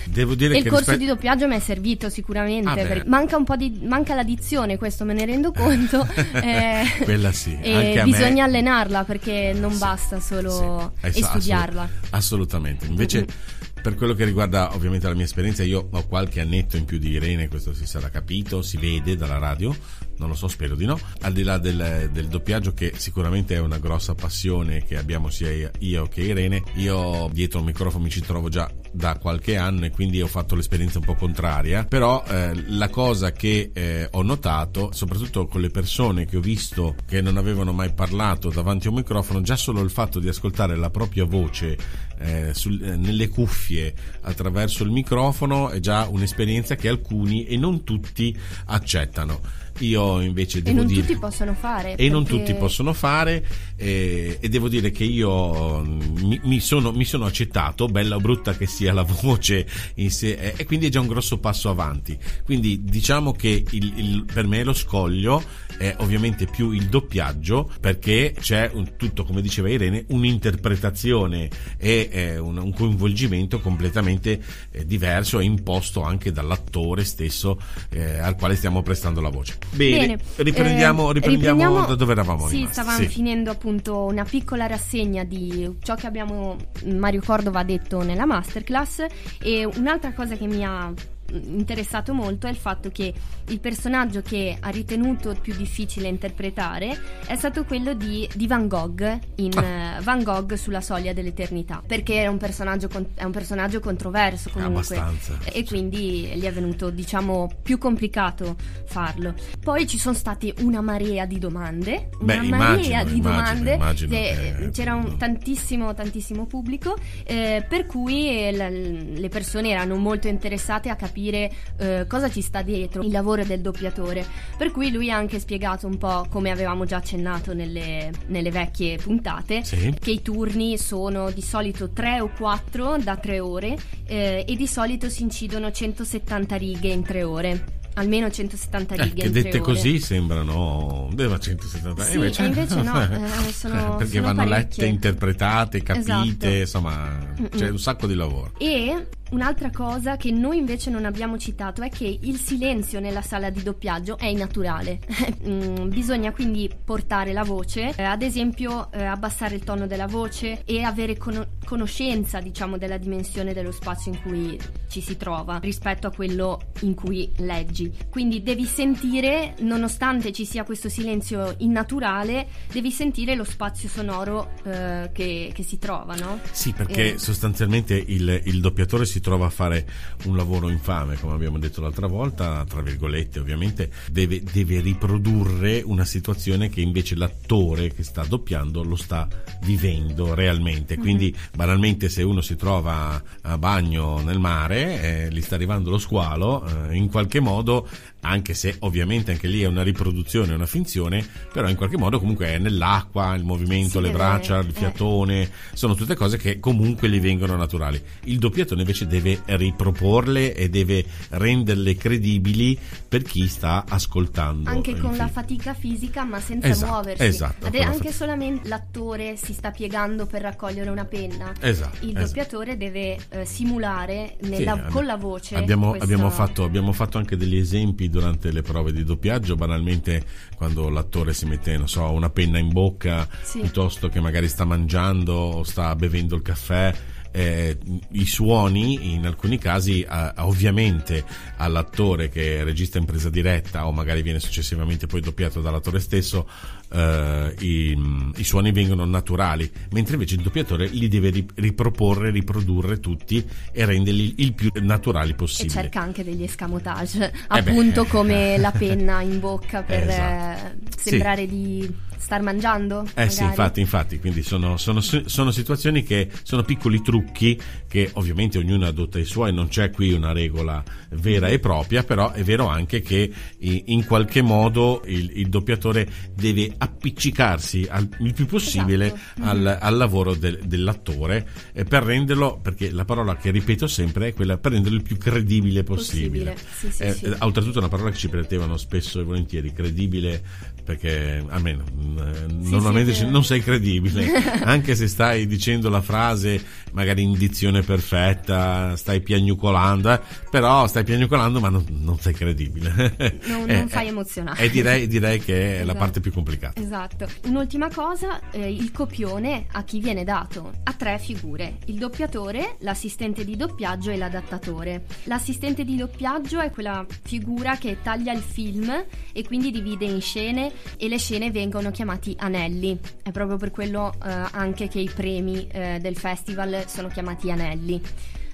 Devo 0.06 0.34
dire 0.34 0.56
e 0.56 0.62
che 0.62 0.68
il 0.68 0.74
corso 0.74 0.90
rispe... 0.92 0.98
di 0.98 1.06
doppiaggio 1.06 1.48
mi 1.48 1.56
è 1.56 1.60
servito 1.60 2.10
sicuramente. 2.10 2.70
Ah 2.82 3.04
manca 3.06 3.38
un 3.38 3.44
po' 3.44 3.56
di 3.56 3.82
manca 3.84 4.16
la 4.16 4.24
dizione, 4.24 4.78
questo 4.78 5.06
me 5.06 5.14
ne 5.14 5.26
rendo 5.26 5.52
conto. 5.56 6.08
eh, 6.42 6.84
Quella 7.04 7.32
sì. 7.32 7.58
E 7.62 8.02
bisogna 8.04 8.46
me... 8.46 8.50
allenarla 8.50 9.04
perché 9.04 9.54
non 9.56 9.72
sì, 9.72 9.78
basta 9.78 10.20
solo 10.20 10.94
sì. 11.04 11.22
studiarla. 11.22 11.90
assolutamente. 12.10 12.88
Invece. 12.88 13.20
Mm-hmm 13.20 13.60
per 13.82 13.96
quello 13.96 14.14
che 14.14 14.26
riguarda 14.26 14.76
ovviamente 14.76 15.08
la 15.08 15.16
mia 15.16 15.26
esperienza, 15.26 15.64
io 15.64 15.88
ho 15.90 16.06
qualche 16.06 16.40
annetto 16.40 16.78
in 16.78 16.86
più 16.86 17.00
di 17.00 17.10
Irene, 17.10 17.48
questo 17.48 17.74
si 17.74 17.88
sarà 17.88 18.10
capito, 18.10 18.62
si 18.62 18.78
vede 18.78 19.18
dalla 19.18 19.40
radio, 19.40 19.76
non 20.22 20.30
lo 20.30 20.36
so, 20.36 20.48
spero 20.48 20.76
di 20.76 20.86
no. 20.86 21.00
Al 21.22 21.34
di 21.34 21.42
là 21.42 21.58
del, 21.58 22.10
del 22.14 22.28
doppiaggio, 22.28 22.74
che 22.74 22.94
sicuramente 22.96 23.56
è 23.56 23.60
una 23.60 23.80
grossa 23.80 24.14
passione 24.14 24.84
che 24.84 24.98
abbiamo 24.98 25.30
sia 25.30 25.72
io 25.80 26.06
che 26.06 26.22
Irene, 26.22 26.64
io 26.76 27.28
dietro 27.34 27.60
il 27.60 27.66
microfono 27.66 28.04
mi 28.04 28.12
ci 28.12 28.22
trovo 28.22 28.48
già 28.48 28.72
da 28.92 29.18
qualche 29.18 29.58
anno 29.58 29.86
e 29.86 29.90
quindi 29.90 30.22
ho 30.22 30.28
fatto 30.28 30.56
l'esperienza 30.56 31.00
un 31.00 31.06
po' 31.06 31.16
contraria. 31.16 31.86
Però 31.86 32.24
eh, 32.28 32.54
la 32.68 32.90
cosa 32.90 33.32
che 33.32 33.72
eh, 33.74 34.08
ho 34.12 34.22
notato, 34.22 34.92
soprattutto 34.94 35.48
con 35.48 35.62
le 35.62 35.70
persone 35.70 36.26
che 36.26 36.38
ho 36.38 36.42
visto 36.42 36.96
che 37.08 37.22
non 37.22 37.38
avevano 37.38 37.74
mai 37.74 37.92
parlato 37.94 38.50
davanti 38.50 38.88
a 38.88 38.90
un 38.92 38.98
microfono, 38.98 39.42
già 39.42 39.56
solo 39.56 39.82
il 39.82 39.90
fatto 39.90 40.20
di 40.20 40.28
ascoltare 40.28 40.76
la 40.76 40.92
propria 40.92 41.26
voce 41.26 41.78
eh, 42.20 42.54
sul, 42.54 42.82
eh, 42.84 42.96
nelle 42.96 43.30
cuffie 43.30 43.94
attraverso 44.22 44.84
il 44.84 44.92
microfono 44.92 45.70
è 45.70 45.80
già 45.80 46.08
un'esperienza 46.08 46.76
che 46.76 46.88
alcuni 46.88 47.46
e 47.46 47.58
non 47.58 47.84
tutti 47.84 48.38
accettano. 48.66 49.40
Io 49.80 50.22
invece 50.22 50.62
devo 50.62 50.78
e 50.78 50.80
non 50.80 50.88
dire... 50.88 51.02
tutti 51.02 51.18
possono 51.18 51.54
fare. 51.54 51.92
E 51.92 51.96
perché... 51.96 52.10
non 52.12 52.26
tutti 52.26 52.54
possono 52.56 52.94
fare 52.94 53.46
eh, 53.76 54.38
e 54.40 54.50
devo 54.50 54.68
dire 54.68 54.92
che 54.92 55.04
io 55.04 55.84
mm, 55.84 56.00
mi, 56.24 56.40
mi, 56.44 56.60
sono, 56.60 56.92
mi, 56.92 57.06
sono, 57.06 57.26
accettato, 57.26 57.88
bella 57.88 58.16
o 58.16 58.20
brutta 58.20 58.56
che 58.56 58.68
sia 58.68 58.94
la 58.94 59.04
voce 59.22 59.68
in 59.96 60.12
sé, 60.12 60.34
eh, 60.34 60.54
e 60.58 60.66
quindi 60.66 60.88
è 60.88 60.90
già 60.90 61.00
un 61.00 61.08
grosso 61.08 61.40
passo 61.40 61.70
avanti. 61.70 62.18
Quindi 62.44 62.84
diciamo 62.84 63.32
che 63.32 63.64
il, 63.72 63.94
il, 63.98 64.26
per 64.26 64.48
me 64.48 64.64
lo 64.64 64.74
scoglio 64.74 65.44
è 65.78 65.96
ovviamente 65.98 66.46
più 66.46 66.72
il 66.72 66.86
doppiaggio 66.88 67.70
perché 67.80 68.36
c'è 68.40 68.70
un, 68.74 68.96
tutto, 68.98 69.24
come 69.24 69.42
diceva 69.42 69.70
Irene, 69.70 70.06
un'interpretazione 70.10 71.50
e 71.78 72.10
eh, 72.12 72.38
un, 72.38 72.58
un, 72.58 72.74
coinvolgimento 72.74 73.60
completamente 73.60 74.40
eh, 74.72 74.86
diverso 74.86 75.40
e 75.40 75.44
imposto 75.44 76.04
anche 76.04 76.32
dall'attore 76.32 77.04
stesso 77.04 77.60
eh, 77.90 78.20
al 78.20 78.36
quale 78.36 78.56
stiamo 78.56 78.84
prestando 78.84 79.22
la 79.22 79.30
voce. 79.30 79.58
Bene, 79.70 80.00
Bene. 80.00 80.18
Riprendiamo, 80.36 81.10
eh, 81.10 81.14
riprendiamo, 81.14 81.14
riprendiamo, 81.14 81.86
da 81.86 81.96
dove 81.96 82.12
eravamo 82.12 82.48
sì, 82.48 82.56
rimasti. 82.56 82.74
Stavamo 82.74 82.98
sì, 82.98 83.08
finendo 83.08 83.52
appunto 83.52 84.06
una 84.06 84.24
piccola 84.24 84.68
rassegna 84.68 85.24
di 85.24 85.78
ciò 85.82 85.96
che 85.96 86.08
abbiamo 86.08 86.58
Mario 86.86 87.22
Cordova 87.22 87.60
ha 87.60 87.64
detto 87.64 88.02
nella 88.02 88.26
masterclass 88.26 89.06
e 89.42 89.66
un'altra 89.66 90.14
cosa 90.14 90.36
che 90.36 90.48
mi 90.48 90.66
ha 90.66 90.92
interessato 91.32 92.14
molto 92.14 92.48
è 92.48 92.50
il 92.50 92.56
fatto 92.56 92.90
che 92.90 93.14
il 93.48 93.60
personaggio 93.60 94.22
che 94.22 94.58
ha 94.60 94.70
ritenuto 94.70 95.36
più 95.40 95.56
difficile 95.56 96.08
interpretare 96.08 97.00
è 97.26 97.36
stato 97.36 97.64
quello 97.66 97.94
di, 97.94 98.28
di 98.34 98.48
Van 98.48 98.68
Gogh 98.68 99.20
in 99.36 99.58
ah. 99.58 100.00
uh, 100.00 100.04
Van 100.04 100.24
Gogh 100.24 100.54
sulla 100.54 100.82
soglia 100.82 101.14
dell'eternità 101.14 101.82
perché 101.86 102.24
è 102.24 102.28
un 102.28 102.38
personaggio, 102.38 102.90
è 103.16 103.24
un 103.24 103.32
personaggio 103.32 103.80
controverso 103.80 104.50
comunque 104.50 104.98
Abbastanza. 104.98 105.38
e 105.52 105.64
quindi 105.64 106.32
gli 106.34 106.44
è 106.44 106.52
venuto 106.52 106.90
diciamo 106.90 107.50
più 107.62 107.78
complicato 107.78 108.56
farlo 108.86 109.34
poi 109.62 109.88
ci 109.88 109.98
sono 109.98 110.16
state 110.16 110.54
una 110.60 110.82
marea 110.82 111.26
di 111.26 111.40
domande 111.40 112.10
Beh, 112.20 112.38
una 112.38 112.44
immagino, 112.44 112.58
marea 112.58 113.04
di 113.04 113.18
immagino, 113.18 113.22
domande 113.22 113.74
immagino 113.74 114.12
che... 114.12 114.70
c'era 114.72 114.96
un 114.96 115.18
tantissimo 115.18 115.94
tantissimo 115.94 116.46
pubblico 116.46 116.98
eh, 117.24 117.66
per 117.68 117.86
cui 117.86 118.30
eh, 118.30 118.52
le 118.52 119.30
persone 119.30 119.70
erano 119.70 119.96
molto 119.96 120.28
interessate 120.28 120.90
a 120.90 120.96
capire 120.96 121.11
capire 121.12 121.52
eh, 121.78 122.06
cosa 122.08 122.30
ci 122.30 122.42
sta 122.42 122.62
dietro 122.62 123.04
il 123.04 123.12
lavoro 123.12 123.44
del 123.44 123.60
doppiatore. 123.60 124.26
Per 124.58 124.72
cui 124.72 124.92
lui 124.92 125.12
ha 125.12 125.18
anche 125.18 125.40
spiegato 125.40 125.86
un 125.86 125.98
po' 125.98 126.26
come 126.30 126.50
avevamo 126.50 126.86
già 126.86 126.98
accennato 126.98 127.54
nelle, 127.54 128.12
nelle 128.28 128.50
vecchie 128.50 128.98
puntate, 128.98 129.64
sì. 129.64 129.94
che 130.00 130.12
i 130.12 130.22
turni 130.22 130.78
sono 130.78 131.30
di 131.32 131.42
solito 131.42 131.90
3 131.90 132.22
o 132.22 132.32
4 132.36 132.98
da 133.00 133.18
3 133.18 133.40
ore 133.42 133.78
eh, 134.06 134.46
e 134.48 134.56
di 134.56 134.68
solito 134.68 135.10
si 135.10 135.24
incidono 135.24 135.70
170 135.70 136.56
righe 136.56 136.88
in 136.88 137.04
3 137.04 137.24
ore 137.24 137.80
almeno 137.96 138.30
170 138.30 138.94
eh, 138.94 139.04
righe. 139.04 139.22
che 139.24 139.30
dette 139.30 139.60
così 139.60 140.00
sembrano. 140.00 141.10
Beh, 141.12 141.40
170 141.40 142.04
sì, 142.04 142.16
invece, 142.16 142.46
invece 142.46 142.82
no, 142.82 143.02
eh, 143.04 143.52
sono, 143.52 143.96
perché 143.98 144.14
sono 144.14 144.34
vanno 144.34 144.50
parecchie. 144.50 144.84
lette, 144.84 144.86
interpretate, 144.86 145.84
capite, 145.84 146.08
esatto. 146.08 146.48
insomma, 146.48 147.34
c'è 147.54 147.70
un 147.70 147.80
sacco 147.80 148.08
di 148.08 148.16
lavoro. 148.16 148.54
E 148.58 149.08
un'altra 149.32 149.70
cosa 149.72 150.18
che 150.18 150.32
noi 150.32 150.58
invece 150.58 150.90
non 150.90 151.06
abbiamo 151.06 151.38
citato 151.38 151.82
è 151.82 151.90
che 151.90 152.20
il 152.22 152.38
silenzio 152.38 153.00
nella 153.00 153.22
sala 153.22 153.50
di 153.50 153.64
doppiaggio 153.64 154.18
è 154.18 154.26
innaturale. 154.26 155.00
Mm, 155.42 155.90
bisogna 155.90 156.32
quindi 156.32 156.70
portare 156.84 157.34
la 157.34 157.44
voce, 157.44 157.94
eh, 157.96 158.04
ad 158.04 158.22
esempio 158.22 158.92
eh, 158.92 159.04
abbassare 159.04 159.56
il 159.56 159.64
tono 159.64 159.88
della 159.88 160.06
voce 160.06 160.62
e 160.66 160.84
avere 160.84 161.18
con- 161.18 161.48
conoscenza, 161.66 162.40
diciamo, 162.40 162.78
della 162.78 162.98
dimensione 162.98 163.54
dello 163.54 163.72
spazio 163.72 164.12
in 164.12 164.22
cui 164.22 164.60
ci 164.88 165.02
si 165.02 165.18
trova 165.18 165.58
rispetto 165.60 166.06
a 166.06 166.12
quello 166.12 166.60
in 166.82 166.94
cui 166.94 167.32
leggi. 167.38 167.92
Quindi 168.10 168.44
devi 168.44 168.66
sentire, 168.66 169.56
nonostante 169.60 170.32
ci 170.32 170.46
sia 170.46 170.64
questo 170.64 170.90
silenzio 170.90 171.56
innaturale, 171.60 172.48
devi 172.72 172.92
sentire 172.92 173.34
lo 173.36 173.46
spazio 173.46 173.88
sonoro 173.88 174.52
eh, 174.64 175.10
che, 175.14 175.52
che, 175.54 175.64
si 175.64 175.80
trova, 175.80 176.14
no? 176.16 176.40
Sì, 176.52 176.74
perché 176.74 177.14
e... 177.14 177.18
sostanzialmente 177.18 177.96
il, 177.96 178.42
il 178.44 178.60
doppiatore 178.60 179.06
si 179.06 179.21
trova 179.22 179.46
a 179.46 179.50
fare 179.50 179.88
un 180.26 180.36
lavoro 180.36 180.70
infame, 180.70 181.18
come 181.18 181.34
abbiamo 181.34 181.58
detto 181.58 181.82
l'altra 181.82 182.08
volta, 182.08 182.66
tra 182.68 182.82
virgolette 182.82 183.40
ovviamente, 183.40 183.90
deve, 184.12 184.44
deve 184.44 184.82
riprodurre 184.82 185.82
una 185.86 186.06
situazione 186.06 186.70
che 186.70 186.82
invece 186.82 187.16
l'attore 187.16 187.94
che 187.94 188.04
sta 188.04 188.24
doppiando 188.26 188.84
lo 188.84 188.96
sta 188.96 189.28
vivendo 189.64 190.34
realmente. 190.34 190.98
Mhm. 190.98 191.02
Quindi 191.02 191.26
mm-hmm. 191.34 191.56
banalmente 191.56 192.10
se 192.10 192.24
uno 192.24 192.42
si 192.42 192.56
trova 192.56 193.22
a 193.42 193.58
bagno 193.58 194.22
nel 194.22 194.40
mare, 194.40 195.28
eh, 195.28 195.32
gli 195.32 195.42
sta 195.42 195.56
arrivando 195.56 195.90
lo 195.90 195.98
squalo, 195.98 196.90
eh, 196.90 196.96
in 196.96 197.10
qualche 197.10 197.40
modo 197.40 197.88
anche 198.22 198.54
se 198.54 198.76
ovviamente 198.80 199.32
anche 199.32 199.48
lì 199.48 199.62
è 199.62 199.68
una 199.68 199.84
riproduzione, 199.84 200.54
una 200.54 200.66
finzione, 200.66 201.26
però 201.52 201.70
in 201.70 201.76
qualche 201.76 201.98
modo 201.98 202.20
comunque 202.20 202.48
è 202.48 202.58
nell'acqua, 202.58 203.34
il 203.36 203.44
movimento, 203.44 204.00
sì, 204.00 204.06
le 204.06 204.12
braccia, 204.12 204.60
il 204.60 204.70
eh. 204.70 204.74
fiatone, 204.74 205.42
eh. 205.42 205.50
sono 205.74 205.96
tutte 205.96 206.16
cose 206.16 206.38
che 206.38 206.60
comunque 206.60 207.10
gli 207.10 207.20
vengono 207.20 207.56
naturali. 207.56 208.02
Il 208.26 208.38
doppiatore 208.38 208.82
invece 208.82 209.08
deve 209.08 209.42
riproporle 209.46 210.54
e 210.54 210.70
deve 210.70 211.04
renderle 211.30 211.96
credibili 211.96 212.78
per 213.08 213.24
chi 213.24 213.48
sta 213.48 213.86
ascoltando. 213.88 214.70
Anche 214.70 214.98
con 214.98 215.16
la 215.16 215.28
fatica 215.28 215.74
fisica, 215.74 216.24
ma 216.24 216.40
senza 216.40 216.68
esatto, 216.68 216.92
muoversi. 216.92 217.24
Esatto. 217.24 217.66
Ade- 217.66 217.82
anche 217.82 217.98
fatica. 217.98 218.14
solamente 218.14 218.68
l'attore 218.68 219.36
si 219.36 219.54
sta 219.54 219.72
piegando 219.72 220.26
per 220.26 220.42
raccogliere 220.42 220.90
una 220.90 221.06
penna. 221.06 221.54
Esatto. 221.60 222.06
Il 222.06 222.14
doppiatore 222.14 222.72
esatto. 222.72 222.86
deve 222.86 223.18
eh, 223.30 223.46
simulare 223.46 224.38
nella, 224.42 224.86
sì, 224.86 224.92
con 224.92 225.06
la 225.06 225.18
voce. 225.18 225.56
Abbiamo, 225.56 225.90
questa... 225.90 226.06
abbiamo, 226.06 226.30
fatto, 226.30 226.64
abbiamo 226.64 226.92
fatto 226.92 227.18
anche 227.18 227.36
degli 227.36 227.58
esempi 227.58 228.10
durante 228.12 228.52
le 228.52 228.62
prove 228.62 228.92
di 228.92 229.04
doppiaggio, 229.04 229.56
banalmente 229.56 230.24
quando 230.56 230.90
l'attore 230.90 231.34
si 231.34 231.48
mette, 231.48 231.76
non 231.76 231.90
so, 231.90 232.12
una 232.12 232.30
penna 232.30 232.60
in 232.60 232.72
bocca 232.72 233.28
sì. 233.42 233.62
piuttosto 233.62 234.10
che 234.10 234.20
magari 234.20 234.48
sta 234.48 234.66
mangiando 234.66 235.34
o 235.34 235.64
sta 235.64 235.96
bevendo 235.96 236.36
il 236.36 236.44
caffè 236.44 236.94
eh, 237.32 237.78
i 238.12 238.26
suoni 238.26 239.14
in 239.14 239.26
alcuni 239.26 239.58
casi 239.58 240.02
eh, 240.02 240.34
ovviamente 240.38 241.24
all'attore 241.58 242.30
che 242.30 242.64
regista 242.64 242.98
in 242.98 243.06
presa 243.06 243.30
diretta 243.30 243.88
o 243.88 243.92
magari 243.92 244.22
viene 244.22 244.40
successivamente 244.40 245.08
poi 245.08 245.22
doppiato 245.22 245.62
dall'attore 245.62 246.00
stesso 246.00 246.48
eh, 246.92 247.56
i, 247.60 247.98
i, 248.36 248.44
suoni 248.44 248.72
vengono 248.72 249.06
naturali 249.06 249.70
mentre 249.92 250.14
invece 250.14 250.36
il 250.36 250.42
doppiatore 250.42 250.88
li 250.88 251.08
deve 251.08 251.46
riproporre 251.56 252.32
riprodurre 252.32 253.00
tutti 253.00 253.46
e 253.72 253.86
renderli 253.86 254.36
il 254.38 254.54
più 254.54 254.70
naturali 254.82 255.34
possibile 255.34 255.74
e 255.74 255.82
cerca 255.82 256.02
anche 256.02 256.24
degli 256.24 256.44
escamotage 256.44 257.32
eh 257.32 257.32
appunto 257.48 258.04
beh. 258.04 258.10
come 258.10 258.58
la 258.58 258.72
penna 258.72 259.22
in 259.22 259.40
bocca 259.40 259.84
per 259.84 260.08
esatto. 260.08 260.68
Eh, 260.68 260.92
sembrare 260.98 261.42
sì. 261.42 261.48
di 261.48 261.96
star 262.22 262.42
mangiando. 262.42 263.02
Eh 263.02 263.06
magari. 263.16 263.32
sì, 263.32 263.44
infatti, 263.44 263.80
infatti, 263.82 264.20
quindi 264.20 264.44
sono, 264.44 264.78
sono, 264.78 265.02
sono, 265.02 265.52
situazioni 265.52 266.04
che 266.04 266.30
sono 266.44 266.64
piccoli 266.64 267.02
trucchi 267.02 267.60
che 267.88 268.10
ovviamente 268.14 268.60
ognuno 268.60 268.86
adotta 268.86 269.20
i 269.20 269.26
suoi, 269.26 269.52
non 269.52 269.68
c'è 269.68 269.90
qui 269.90 270.14
una 270.14 270.32
regola 270.32 270.84
vera 271.10 271.48
e 271.48 271.60
propria, 271.60 272.04
però 272.04 272.32
è 272.32 272.44
vero 272.44 272.68
anche 272.68 273.02
che 273.02 273.30
in 273.60 274.06
qualche 274.06 274.42
modo 274.42 275.02
il, 275.06 275.32
il 275.40 275.50
doppiatore 275.50 276.08
deve 276.34 276.74
appiccicarsi 276.82 277.88
al, 277.88 278.10
il 278.20 278.34
più 278.34 278.48
possibile 278.48 279.08
esatto. 279.08 279.44
al, 279.44 279.60
mm-hmm. 279.60 279.78
al, 279.80 279.98
lavoro 279.98 280.34
del, 280.34 280.60
dell'attore 280.64 281.48
eh, 281.74 281.84
per 281.84 282.04
renderlo, 282.04 282.60
perché 282.60 282.90
la 282.90 283.06
parola 283.06 283.38
che 283.38 283.52
ripeto 283.52 283.86
sempre 283.86 284.30
è 284.30 284.34
quella 284.34 284.58
per 284.58 284.72
renderlo 284.72 284.98
il 284.98 285.04
più 285.04 285.18
credibile 285.18 285.84
possibile. 285.84 286.54
possibile. 286.54 286.58
Sì, 286.76 286.92
sì, 286.92 287.04
eh, 287.04 287.14
sì. 287.14 287.36
Oltretutto 287.40 287.76
è 287.76 287.80
una 287.80 287.90
parola 287.90 288.10
che 288.10 288.18
ci 288.18 288.30
pretevano 288.30 288.78
spesso 288.78 289.20
e 289.20 289.24
volentieri, 289.24 289.72
credibile 289.72 290.42
perché 290.84 291.44
almeno 291.48 291.84
sì, 291.86 292.70
normalmente 292.72 293.14
sì, 293.14 293.28
non 293.28 293.44
sei 293.44 293.62
credibile, 293.62 294.26
anche 294.66 294.96
se 294.96 295.08
stai 295.08 295.46
dicendo 295.46 295.90
la 295.90 296.02
frase 296.02 296.62
magari 296.94 297.22
in 297.22 297.34
dizione 297.34 297.82
perfetta, 297.82 298.96
stai 298.96 299.22
piagnucolando, 299.22 300.12
eh, 300.12 300.20
però 300.50 300.88
stai 300.88 301.04
piagnucolando 301.04 301.60
ma 301.60 301.70
non, 301.70 301.86
non 301.90 302.20
sei 302.20 302.34
credibile. 302.34 303.40
Non, 303.52 303.70
eh, 303.70 303.80
non 303.80 303.90
fai 303.90 304.08
emozionare. 304.08 304.62
E 304.62 304.70
direi, 304.70 305.08
direi, 305.08 305.40
che 305.40 305.54
è 305.54 305.74
esatto. 305.76 305.86
la 305.88 305.96
parte 305.96 306.20
più 306.20 306.32
complicata. 306.32 306.71
Esatto. 306.76 307.28
Un'ultima 307.46 307.90
cosa, 307.94 308.40
eh, 308.52 308.72
il 308.72 308.92
copione 308.92 309.66
a 309.72 309.84
chi 309.84 310.00
viene 310.00 310.24
dato? 310.24 310.72
A 310.84 310.94
tre 310.94 311.20
figure, 311.20 311.78
il 311.86 311.98
doppiatore, 311.98 312.76
l'assistente 312.80 313.44
di 313.46 313.56
doppiaggio 313.56 314.12
e 314.12 314.18
l'adattatore. 314.18 315.06
L'assistente 315.24 315.84
di 315.84 315.96
doppiaggio 315.96 316.60
è 316.60 316.72
quella 316.72 317.06
figura 317.24 317.76
che 317.76 318.02
taglia 318.02 318.34
il 318.34 318.42
film 318.42 319.06
e 319.32 319.44
quindi 319.44 319.72
divide 319.72 320.06
in 320.06 320.22
scene 320.22 320.72
e 320.98 321.08
le 321.08 321.18
scene 321.18 321.52
vengono 321.52 321.92
chiamati 321.92 322.36
anelli. 322.38 322.98
È 323.22 323.32
proprio 323.32 323.58
per 323.58 323.72
quello 323.72 324.14
eh, 324.14 324.30
anche 324.52 324.88
che 324.88 325.00
i 325.00 325.10
premi 325.14 325.68
eh, 325.68 326.00
del 326.00 326.18
festival 326.18 326.86
sono 326.88 327.08
chiamati 327.08 327.52
anelli 327.52 328.02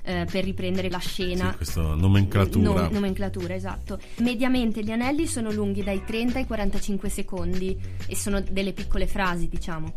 eh, 0.08 0.26
per 0.30 0.46
riprendere 0.46 0.90
la 0.90 1.00
scena. 1.00 1.50
Sì, 1.52 1.58
questa 1.58 1.82
nomenclatura. 1.82 2.84
No, 2.84 2.90
nomenclatura, 2.90 3.54
esatto. 3.54 4.00
Mediamente 4.20 4.82
gli 4.82 4.92
anelli 4.92 5.28
sono 5.28 5.52
lunghi 5.52 5.84
dai 5.84 6.02
30 6.06 6.40
ai 6.40 6.46
45 6.46 7.10
secondi 7.10 7.78
e 8.06 8.16
sono 8.16 8.40
delle 8.40 8.72
piccole 8.72 9.06
frasi, 9.06 9.50
diciamo. 9.50 9.96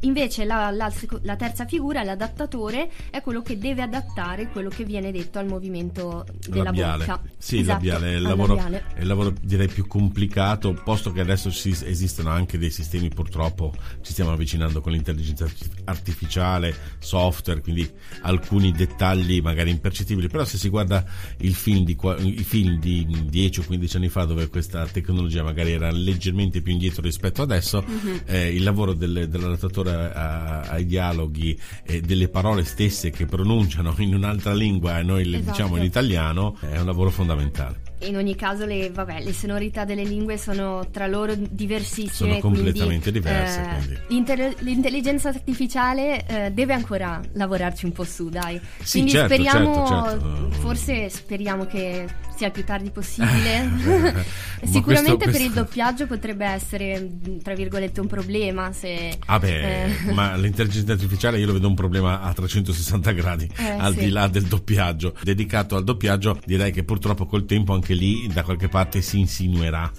Invece 0.00 0.44
la, 0.44 0.70
la, 0.70 0.92
la 1.22 1.34
terza 1.36 1.66
figura, 1.66 2.04
l'adattatore, 2.04 2.88
è 3.10 3.20
quello 3.20 3.42
che 3.42 3.58
deve 3.58 3.82
adattare 3.82 4.48
quello 4.48 4.68
che 4.68 4.84
viene 4.84 5.10
detto 5.10 5.40
al 5.40 5.46
movimento 5.48 6.24
della 6.48 6.62
labiale. 6.62 7.04
bocca. 7.04 7.20
Sì, 7.36 7.58
esatto, 7.58 7.84
labiale, 7.84 8.12
è 8.12 8.16
il, 8.16 8.22
lavoro, 8.22 8.54
labiale. 8.54 8.84
è 8.94 9.00
il 9.00 9.06
lavoro 9.08 9.34
direi 9.40 9.66
più 9.66 9.88
complicato, 9.88 10.72
posto 10.84 11.10
che 11.10 11.20
adesso 11.20 11.50
si, 11.50 11.76
esistono 11.84 12.30
anche 12.30 12.58
dei 12.58 12.70
sistemi 12.70 13.08
purtroppo, 13.08 13.74
ci 14.02 14.12
stiamo 14.12 14.30
avvicinando 14.30 14.80
con 14.80 14.92
l'intelligenza 14.92 15.46
artificiale, 15.84 16.74
software, 17.00 17.60
quindi 17.60 17.90
alcuni 18.22 18.70
dettagli 18.70 19.31
dettagli 19.32 19.40
magari 19.40 19.70
impercettibili, 19.70 20.28
però 20.28 20.44
se 20.44 20.58
si 20.58 20.68
guarda 20.68 21.04
il 21.38 21.54
film 21.54 21.84
di, 21.84 21.96
i 22.18 22.44
film 22.44 22.78
di 22.78 23.06
10 23.28 23.60
o 23.60 23.64
15 23.64 23.96
anni 23.96 24.08
fa 24.08 24.24
dove 24.24 24.48
questa 24.48 24.86
tecnologia 24.86 25.42
magari 25.42 25.72
era 25.72 25.90
leggermente 25.90 26.60
più 26.60 26.72
indietro 26.72 27.02
rispetto 27.02 27.40
adesso, 27.42 27.84
mm-hmm. 27.88 28.16
eh, 28.26 28.54
il 28.54 28.62
lavoro 28.62 28.92
del, 28.92 29.28
dell'adattatore 29.28 30.12
ai 30.12 30.84
dialoghi 30.84 31.58
e 31.84 32.00
delle 32.00 32.28
parole 32.28 32.64
stesse 32.64 33.10
che 33.10 33.26
pronunciano 33.26 33.94
in 33.98 34.14
un'altra 34.14 34.52
lingua 34.52 34.98
e 34.98 35.02
noi 35.02 35.24
le 35.24 35.38
esatto. 35.38 35.50
diciamo 35.50 35.76
in 35.76 35.84
italiano 35.84 36.56
è 36.60 36.78
un 36.78 36.86
lavoro 36.86 37.10
fondamentale 37.10 37.91
in 38.04 38.16
ogni 38.16 38.34
caso 38.34 38.64
le, 38.64 38.90
vabbè, 38.90 39.22
le, 39.22 39.32
sonorità 39.32 39.84
delle 39.84 40.04
lingue 40.04 40.36
sono 40.36 40.88
tra 40.90 41.06
loro 41.06 41.34
diversissime. 41.36 42.10
Sono 42.12 42.38
completamente 42.38 43.10
quindi, 43.10 43.12
diverse. 43.12 43.60
Eh, 43.60 43.98
l'inter- 44.08 44.54
l'intelligenza 44.60 45.28
artificiale 45.28 46.26
eh, 46.26 46.50
deve 46.52 46.72
ancora 46.72 47.20
lavorarci 47.32 47.84
un 47.84 47.92
po' 47.92 48.04
su, 48.04 48.28
dai. 48.28 48.60
Sì, 48.82 48.98
quindi 48.98 49.10
certo, 49.10 49.34
speriamo, 49.34 49.86
certo, 49.86 50.20
certo. 50.20 50.50
forse 50.60 51.08
speriamo 51.08 51.66
che 51.66 52.06
sia 52.42 52.46
il 52.46 52.52
più 52.52 52.64
tardi 52.64 52.90
possibile. 52.90 53.70
Sicuramente 54.64 54.82
questo, 54.82 55.16
questo... 55.16 55.30
per 55.30 55.40
il 55.40 55.52
doppiaggio 55.52 56.06
potrebbe 56.06 56.46
essere, 56.46 57.08
tra 57.42 57.54
virgolette, 57.54 58.00
un 58.00 58.06
problema. 58.06 58.72
Se, 58.72 59.16
ah 59.26 59.38
beh, 59.38 59.84
eh... 59.84 60.12
ma 60.12 60.34
l'intelligenza 60.36 60.92
artificiale 60.92 61.38
io 61.38 61.46
lo 61.46 61.52
vedo 61.52 61.68
un 61.68 61.74
problema 61.74 62.20
a 62.20 62.32
360 62.32 63.12
gradi, 63.12 63.48
eh, 63.56 63.70
al 63.70 63.94
sì. 63.94 64.00
di 64.00 64.08
là 64.10 64.26
del 64.26 64.44
doppiaggio. 64.44 65.14
Dedicato 65.22 65.76
al 65.76 65.84
doppiaggio 65.84 66.40
direi 66.44 66.72
che 66.72 66.84
purtroppo 66.84 67.26
col 67.26 67.44
tempo 67.44 67.74
anche 67.74 67.94
lì 67.94 68.28
da 68.32 68.42
qualche 68.42 68.68
parte 68.68 69.00
si 69.02 69.18
insinuerà. 69.18 69.90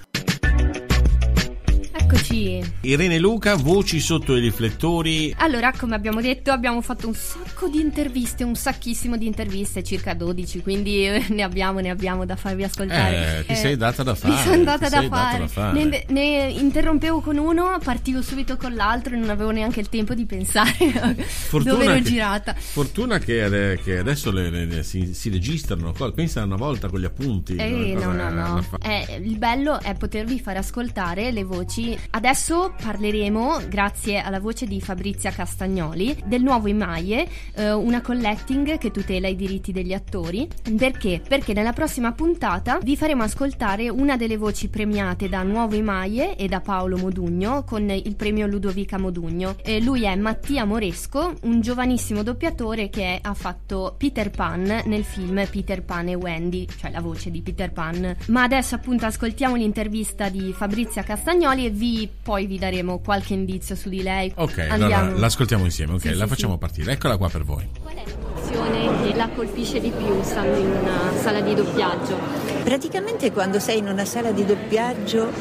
Eccoci. 2.14 2.62
Irene 2.82 3.18
Luca, 3.18 3.56
voci 3.56 4.00
sotto 4.00 4.36
i 4.36 4.40
riflettori. 4.40 5.34
Allora, 5.40 5.74
come 5.76 5.96
abbiamo 5.96 6.22
detto, 6.22 6.52
abbiamo 6.52 6.80
fatto 6.82 7.08
un 7.08 7.16
sacco 7.16 7.68
di 7.68 7.80
interviste, 7.80 8.44
un 8.44 8.54
sacchissimo 8.54 9.18
di 9.18 9.26
interviste, 9.26 9.84
circa 9.84 10.14
12, 10.14 10.62
quindi 10.62 11.08
ne 11.30 11.42
abbiamo, 11.42 11.80
ne 11.80 11.90
abbiamo 11.90 12.24
da 12.24 12.36
farvi 12.36 12.66
ascoltare. 12.66 13.40
Eh, 13.40 13.46
ti 13.46 13.52
eh, 13.54 13.56
sei 13.56 13.78
data 13.78 14.04
da 14.04 14.14
fare. 14.14 14.34
Mi 14.34 14.40
sono 14.42 14.64
data, 14.64 14.90
da 14.90 15.02
fare. 15.08 15.40
da 15.40 15.48
fare. 15.48 15.84
Ne, 15.84 16.06
ne, 16.10 16.52
interrompevo 16.52 17.20
con 17.22 17.38
uno, 17.38 17.80
partivo 17.84 18.22
subito 18.22 18.58
con 18.58 18.76
l'altro 18.76 19.16
e 19.16 19.18
non 19.18 19.32
avevo 19.32 19.50
neanche 19.50 19.80
il 19.80 19.90
tempo 19.90 20.14
di 20.14 20.28
pensare 20.28 20.72
dove 21.64 21.84
ero 21.84 21.94
che, 21.96 22.02
girata. 22.04 22.54
Fortuna 22.54 23.18
che, 23.18 23.80
che 23.84 23.98
adesso 23.98 24.30
le, 24.32 24.52
le, 24.52 24.84
si, 24.84 25.16
si, 25.16 25.32
registrano, 25.32 25.94
pensa 26.14 26.44
una 26.44 26.58
volta 26.58 26.90
con 26.90 27.00
gli 27.00 27.06
appunti. 27.06 27.56
Eh, 27.56 27.98
no, 27.98 28.12
no, 28.12 28.30
no. 28.30 28.46
no. 28.46 28.66
Eh, 28.84 29.20
il 29.20 29.40
bello 29.40 29.82
è 29.82 29.96
potervi 29.96 30.40
far 30.40 30.58
ascoltare 30.58 31.32
le 31.32 31.44
voci 31.44 32.02
Adesso 32.12 32.74
parleremo, 32.82 33.68
grazie 33.68 34.20
alla 34.20 34.40
voce 34.40 34.66
di 34.66 34.80
Fabrizia 34.82 35.32
Castagnoli, 35.32 36.16
del 36.26 36.44
nuovo 36.44 36.68
Imaie, 36.68 37.28
eh, 37.56 37.72
una 37.72 38.02
collecting 38.02 38.78
che 38.78 38.92
tutela 38.92 39.28
i 39.28 39.36
diritti 39.36 39.72
degli 39.72 39.94
attori. 39.94 40.48
Perché? 40.78 41.22
Perché 41.28 41.54
nella 41.54 41.74
prossima 41.74 42.12
puntata 42.12 42.80
vi 42.82 42.96
faremo 42.96 43.24
ascoltare 43.24 43.90
una 43.90 44.18
delle 44.18 44.38
voci 44.38 44.70
premiate 44.70 45.30
da 45.30 45.44
Nuovo 45.44 45.76
Imaie 45.76 46.36
e 46.36 46.48
da 46.48 46.62
Paolo 46.62 46.98
Modugno 46.98 47.64
con 47.64 47.90
il 47.90 48.16
premio 48.16 48.48
Ludovica 48.48 48.98
Modugno. 48.98 49.56
Eh, 49.64 49.82
lui 49.82 50.04
è 50.04 50.16
Mattia 50.16 50.66
Moresco, 50.66 51.36
un 51.44 51.62
giovanissimo 51.62 52.24
doppiatore 52.24 52.90
che 52.90 53.20
ha 53.22 53.34
fatto 53.34 53.96
Peter 53.98 54.30
Pan 54.30 54.82
nel 54.86 55.04
film 55.04 55.46
Peter 55.50 55.84
Pan 55.84 56.10
e 56.10 56.16
Wendy, 56.16 56.68
cioè 56.78 56.92
la 56.92 57.02
voce 57.02 57.32
di 57.32 57.42
Peter 57.42 57.72
Pan. 57.72 58.16
Ma 58.28 58.44
adesso 58.44 58.76
appunto 58.76 59.06
ascoltiamo 59.06 59.56
l'intervista 59.56 60.30
di 60.30 60.54
Fabrizia 60.54 61.04
Castagnoli 61.04 61.66
e 61.66 61.70
vi, 61.70 61.93
poi 62.22 62.46
vi 62.46 62.58
daremo 62.58 63.00
qualche 63.00 63.34
indizio 63.34 63.76
su 63.76 63.90
di 63.90 64.02
lei. 64.02 64.32
Ok, 64.36 64.60
Andiamo. 64.70 64.96
allora 64.96 65.20
l'ascoltiamo 65.20 65.64
insieme, 65.66 65.94
ok, 65.94 66.02
sì, 66.02 66.14
la 66.14 66.24
sì, 66.24 66.30
facciamo 66.30 66.54
sì. 66.54 66.60
partire. 66.60 66.92
Eccola 66.94 67.18
qua 67.18 67.30
per 67.30 67.44
voi. 67.44 67.68
Qual 67.82 67.96
è 67.96 68.04
l'emozione 68.06 69.04
che 69.04 69.16
la 69.16 69.30
colpisce 69.30 69.80
di 69.80 69.92
più 69.92 70.22
stando 70.24 70.58
in 70.58 70.68
una 70.68 71.12
sala 71.22 71.42
di 71.42 71.54
doppiaggio? 71.56 72.18
Praticamente 72.64 73.32
quando 73.32 73.60
sei 73.60 73.80
in 73.80 73.88
una 73.88 74.06
sala 74.06 74.32
di 74.32 74.46
doppiaggio, 74.46 75.32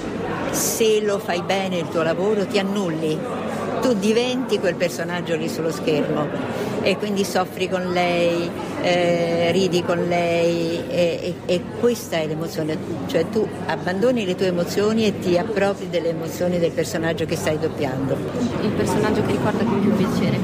se 0.50 1.00
lo 1.02 1.18
fai 1.18 1.42
bene 1.42 1.78
il 1.78 1.88
tuo 1.88 2.02
lavoro, 2.02 2.46
ti 2.46 2.58
annulli. 2.58 3.18
Tu 3.80 3.94
diventi 3.94 4.58
quel 4.58 4.76
personaggio 4.76 5.34
lì 5.34 5.48
sullo 5.48 5.72
schermo 5.72 6.61
e 6.82 6.96
quindi 6.96 7.24
soffri 7.24 7.68
con 7.68 7.92
lei, 7.92 8.50
eh, 8.82 9.50
ridi 9.52 9.82
con 9.82 10.04
lei 10.06 10.82
e, 10.88 11.34
e, 11.46 11.54
e, 11.54 11.62
questa 11.80 12.16
è 12.16 12.26
l'emozione, 12.26 12.76
cioè 13.06 13.28
tu 13.28 13.46
abbandoni 13.66 14.24
le 14.24 14.34
tue 14.34 14.46
emozioni 14.46 15.06
e 15.06 15.18
ti 15.18 15.38
appropri 15.38 15.88
delle 15.88 16.08
emozioni 16.08 16.58
del 16.58 16.72
personaggio 16.72 17.24
che 17.24 17.36
stai 17.36 17.58
doppiando. 17.58 18.16
Il 18.62 18.70
personaggio 18.70 19.24
che 19.24 19.32
ricorda 19.32 19.64
con 19.64 19.80
più 19.80 19.96
piacere? 19.96 20.38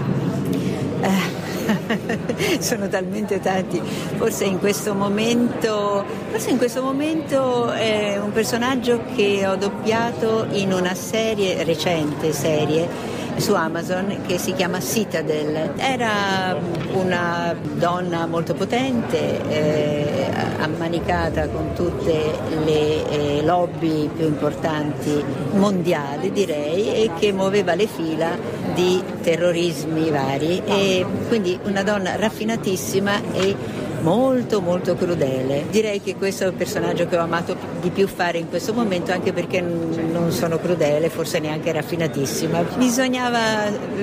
Eh, 1.00 1.46
sono 2.60 2.88
talmente 2.88 3.40
tanti, 3.40 3.80
forse 4.16 4.44
in 4.44 4.58
questo 4.58 4.94
momento, 4.94 6.04
forse 6.30 6.50
in 6.50 6.58
questo 6.58 6.82
momento 6.82 7.70
è 7.70 8.18
un 8.22 8.32
personaggio 8.32 9.02
che 9.14 9.46
ho 9.46 9.56
doppiato 9.56 10.46
in 10.52 10.72
una 10.72 10.94
serie 10.94 11.62
recente 11.64 12.32
serie 12.32 13.16
su 13.38 13.54
Amazon 13.54 14.22
che 14.26 14.38
si 14.38 14.52
chiama 14.52 14.80
Citadel. 14.80 15.72
Era 15.76 16.56
una 16.92 17.54
donna 17.74 18.26
molto 18.26 18.54
potente, 18.54 19.48
eh, 19.48 20.30
ammanicata 20.58 21.48
con 21.48 21.72
tutte 21.74 22.32
le 22.64 23.08
eh, 23.08 23.42
lobby 23.42 24.08
più 24.08 24.26
importanti 24.26 25.24
mondiali 25.52 26.32
direi 26.32 27.04
e 27.04 27.10
che 27.18 27.32
muoveva 27.32 27.74
le 27.74 27.86
fila 27.86 28.36
di 28.74 29.02
terrorismi 29.22 30.10
vari 30.10 30.62
e 30.64 31.04
quindi 31.28 31.58
una 31.64 31.82
donna 31.82 32.16
raffinatissima 32.16 33.32
e 33.32 33.56
molto 34.00 34.60
molto 34.60 34.94
crudele. 34.94 35.66
Direi 35.70 36.00
che 36.00 36.16
questo 36.16 36.44
è 36.44 36.46
il 36.46 36.52
personaggio 36.52 37.06
che 37.06 37.16
ho 37.16 37.22
amato 37.22 37.56
di 37.80 37.90
più 37.90 38.06
fare 38.06 38.38
in 38.38 38.48
questo 38.48 38.72
momento 38.72 39.12
anche 39.12 39.32
perché 39.32 39.60
non 39.60 40.30
sono 40.30 40.58
crudele, 40.58 41.08
forse 41.08 41.38
neanche 41.38 41.72
raffinatissima. 41.72 42.62
Bisognava 42.76 43.38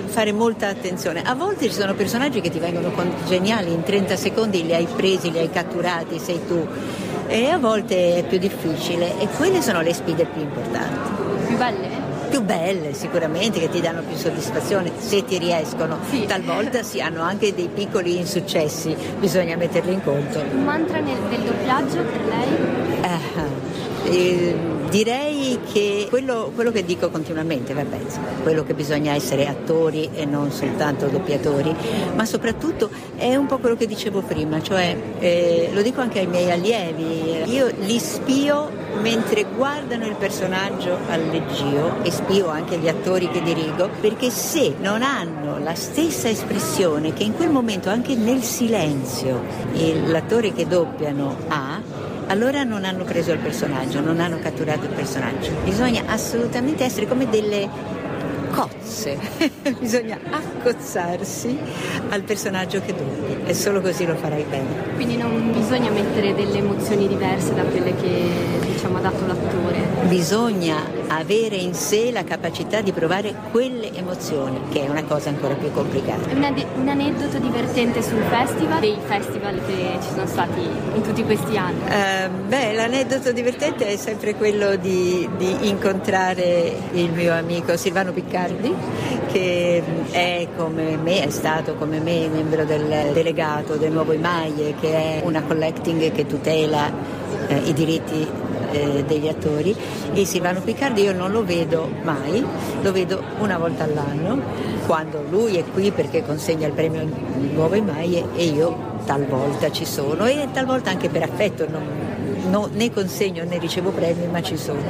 fare 0.05 0.31
molta 0.31 0.67
attenzione. 0.67 1.21
A 1.23 1.35
volte 1.35 1.67
ci 1.67 1.73
sono 1.73 1.93
personaggi 1.93 2.41
che 2.41 2.49
ti 2.49 2.59
vengono 2.59 2.91
geniali, 3.27 3.71
in 3.71 3.83
30 3.83 4.15
secondi 4.15 4.65
li 4.65 4.73
hai 4.73 4.87
presi, 4.95 5.31
li 5.31 5.39
hai 5.39 5.49
catturati, 5.49 6.19
sei 6.19 6.39
tu. 6.45 6.65
E 7.27 7.49
a 7.49 7.57
volte 7.57 8.17
è 8.17 8.23
più 8.23 8.37
difficile 8.37 9.19
e 9.19 9.27
quelle 9.35 9.61
sono 9.61 9.81
le 9.81 9.93
sfide 9.93 10.25
più 10.25 10.41
importanti. 10.41 11.23
Più 11.47 11.57
belle? 11.57 12.04
Più 12.35 12.43
belle 12.43 12.93
sicuramente, 12.93 13.59
che 13.59 13.69
ti 13.69 13.79
danno 13.79 14.01
più 14.01 14.17
soddisfazione 14.17 14.91
se 14.97 15.23
ti 15.23 15.37
riescono. 15.37 15.99
Sì. 16.09 16.25
Talvolta 16.25 16.83
si 16.83 16.99
hanno 16.99 17.21
anche 17.21 17.55
dei 17.55 17.69
piccoli 17.73 18.17
insuccessi, 18.17 18.93
bisogna 19.17 19.55
metterli 19.55 19.93
in 19.93 20.03
conto. 20.03 20.39
Un 20.39 20.63
mantra 20.65 20.99
nel, 20.99 21.17
del 21.29 21.39
doppiaggio 21.39 22.03
per 22.03 22.25
lei? 22.25 22.83
Uh, 23.01 24.09
eh, 24.11 24.74
direi 24.95 25.59
che 25.73 26.07
quello, 26.09 26.53
quello, 26.55 26.71
che 26.71 26.85
dico 26.85 27.09
continuamente, 27.09 27.73
vabbè, 27.73 27.97
quello 28.43 28.63
che 28.63 28.73
bisogna 28.73 29.13
essere 29.13 29.45
attori 29.45 30.09
e 30.13 30.23
non 30.23 30.51
soltanto 30.51 31.07
doppiatori, 31.07 31.75
ma 32.15 32.23
soprattutto 32.25 32.89
è 33.17 33.35
un 33.35 33.45
po' 33.45 33.57
quello 33.57 33.75
che 33.75 33.87
dicevo 33.87 34.21
prima, 34.21 34.61
cioè 34.61 34.95
eh, 35.19 35.69
lo 35.73 35.81
dico 35.81 35.99
anche 35.99 36.19
ai 36.19 36.27
miei 36.27 36.49
allievi, 36.49 37.43
io 37.51 37.73
li 37.79 37.99
spio 37.99 38.83
mentre 39.01 39.45
guardano 39.53 40.05
il 40.05 40.15
personaggio 40.15 40.97
al 41.09 41.27
leggio 41.27 42.01
e 42.01 42.11
spio 42.11 42.47
anche 42.47 42.77
gli 42.77 42.87
attori 42.87 43.29
che 43.29 43.41
dirigo, 43.41 43.89
perché 43.99 44.29
se 44.29 44.75
non 44.79 45.01
hanno 45.01 45.59
la 45.59 45.75
stessa 45.75 46.29
espressione 46.29 47.11
che 47.11 47.23
in 47.23 47.35
quel 47.35 47.49
momento 47.49 47.89
anche 47.89 48.15
nel 48.15 48.43
silenzio 48.43 49.41
l'attore 50.05 50.53
che 50.53 50.65
doppiano 50.65 51.35
ha, 51.49 51.81
allora 52.27 52.63
non 52.63 52.85
hanno 52.85 53.03
preso 53.03 53.31
il 53.31 53.39
personaggio, 53.39 53.99
non 54.01 54.19
hanno 54.19 54.39
catturato 54.39 54.85
il 54.85 54.91
personaggio. 54.91 55.51
Bisogna 55.63 56.03
assolutamente 56.07 56.83
essere 56.83 57.07
come 57.07 57.29
delle 57.29 57.69
cozze, 58.51 59.17
bisogna 59.79 60.17
accozzarsi 60.29 61.57
al 62.09 62.21
personaggio 62.23 62.79
che 62.79 62.93
doppi 62.93 63.49
e 63.49 63.53
solo 63.53 63.81
così 63.81 64.05
lo 64.05 64.15
farai 64.15 64.45
bene. 64.49 64.93
Quindi 64.95 65.17
non 65.17 65.51
bisogna 65.51 65.91
mettere 65.91 66.33
delle 66.33 66.57
emozioni 66.57 67.07
diverse 67.07 67.53
da 67.53 67.63
quelle 67.63 67.93
che 67.95 68.29
diciamo, 68.65 68.97
ha 68.97 69.01
dato 69.01 69.25
l'attore. 69.25 69.79
Bisogna 70.07 70.77
avere 71.07 71.55
in 71.55 71.73
sé 71.73 72.11
la 72.11 72.23
capacità 72.23 72.81
di 72.81 72.91
provare 72.91 73.33
quelle 73.51 73.93
emozioni, 73.93 74.59
che 74.71 74.85
è 74.85 74.89
una 74.89 75.03
cosa 75.03 75.29
ancora 75.29 75.53
più 75.55 75.71
complicata. 75.71 76.33
Un, 76.33 76.43
ad- 76.43 76.65
un 76.75 76.87
aneddoto 76.87 77.37
divertente 77.39 78.01
sul 78.01 78.21
festival, 78.29 78.79
dei 78.79 78.97
festival 79.05 79.61
che 79.65 79.97
ci 80.01 80.09
sono 80.09 80.25
stati 80.25 80.61
in 80.93 81.01
tutti 81.01 81.23
questi 81.23 81.57
anni? 81.57 81.79
Uh, 81.85 82.47
beh, 82.47 82.73
l'aneddoto 82.73 83.31
divertente 83.31 83.87
è 83.87 83.97
sempre 83.97 84.35
quello 84.35 84.75
di, 84.75 85.27
di 85.37 85.69
incontrare 85.69 86.73
il 86.93 87.11
mio 87.11 87.33
amico 87.33 87.75
Silvano 87.77 88.11
Piccardi 88.11 88.73
che 89.31 89.83
è 90.11 90.47
come 90.55 90.97
me, 90.97 91.23
è 91.23 91.29
stato 91.29 91.75
come 91.75 91.99
me 91.99 92.27
membro 92.27 92.63
del 92.63 93.11
delegato 93.13 93.75
del 93.75 93.91
Nuovo 93.91 94.13
Imaie 94.13 94.75
che 94.79 95.19
è 95.19 95.21
una 95.25 95.41
collecting 95.43 96.11
che 96.11 96.25
tutela 96.25 96.89
eh, 97.47 97.57
i 97.65 97.73
diritti 97.73 98.34
eh, 98.75 99.03
degli 99.05 99.27
attori 99.27 99.75
e 100.13 100.25
Silvano 100.25 100.61
Piccardi 100.61 101.03
io 101.03 101.13
non 101.13 101.31
lo 101.31 101.43
vedo 101.43 101.89
mai, 102.03 102.45
lo 102.81 102.91
vedo 102.91 103.23
una 103.39 103.57
volta 103.57 103.83
all'anno 103.83 104.41
quando 104.85 105.23
lui 105.29 105.55
è 105.55 105.63
qui 105.63 105.91
perché 105.91 106.23
consegna 106.23 106.67
il 106.67 106.73
premio 106.73 107.07
Nuovo 107.53 107.75
Imaie 107.75 108.25
e 108.35 108.45
io 108.45 108.93
talvolta 109.05 109.71
ci 109.71 109.85
sono 109.85 110.25
e 110.25 110.47
talvolta 110.51 110.89
anche 110.89 111.09
per 111.09 111.23
affetto 111.23 111.67
non, 111.69 111.83
no, 112.49 112.69
né 112.71 112.91
consegno 112.91 113.43
né 113.43 113.57
ricevo 113.57 113.91
premi, 113.91 114.27
ma 114.27 114.41
ci 114.41 114.57
sono. 114.57 114.81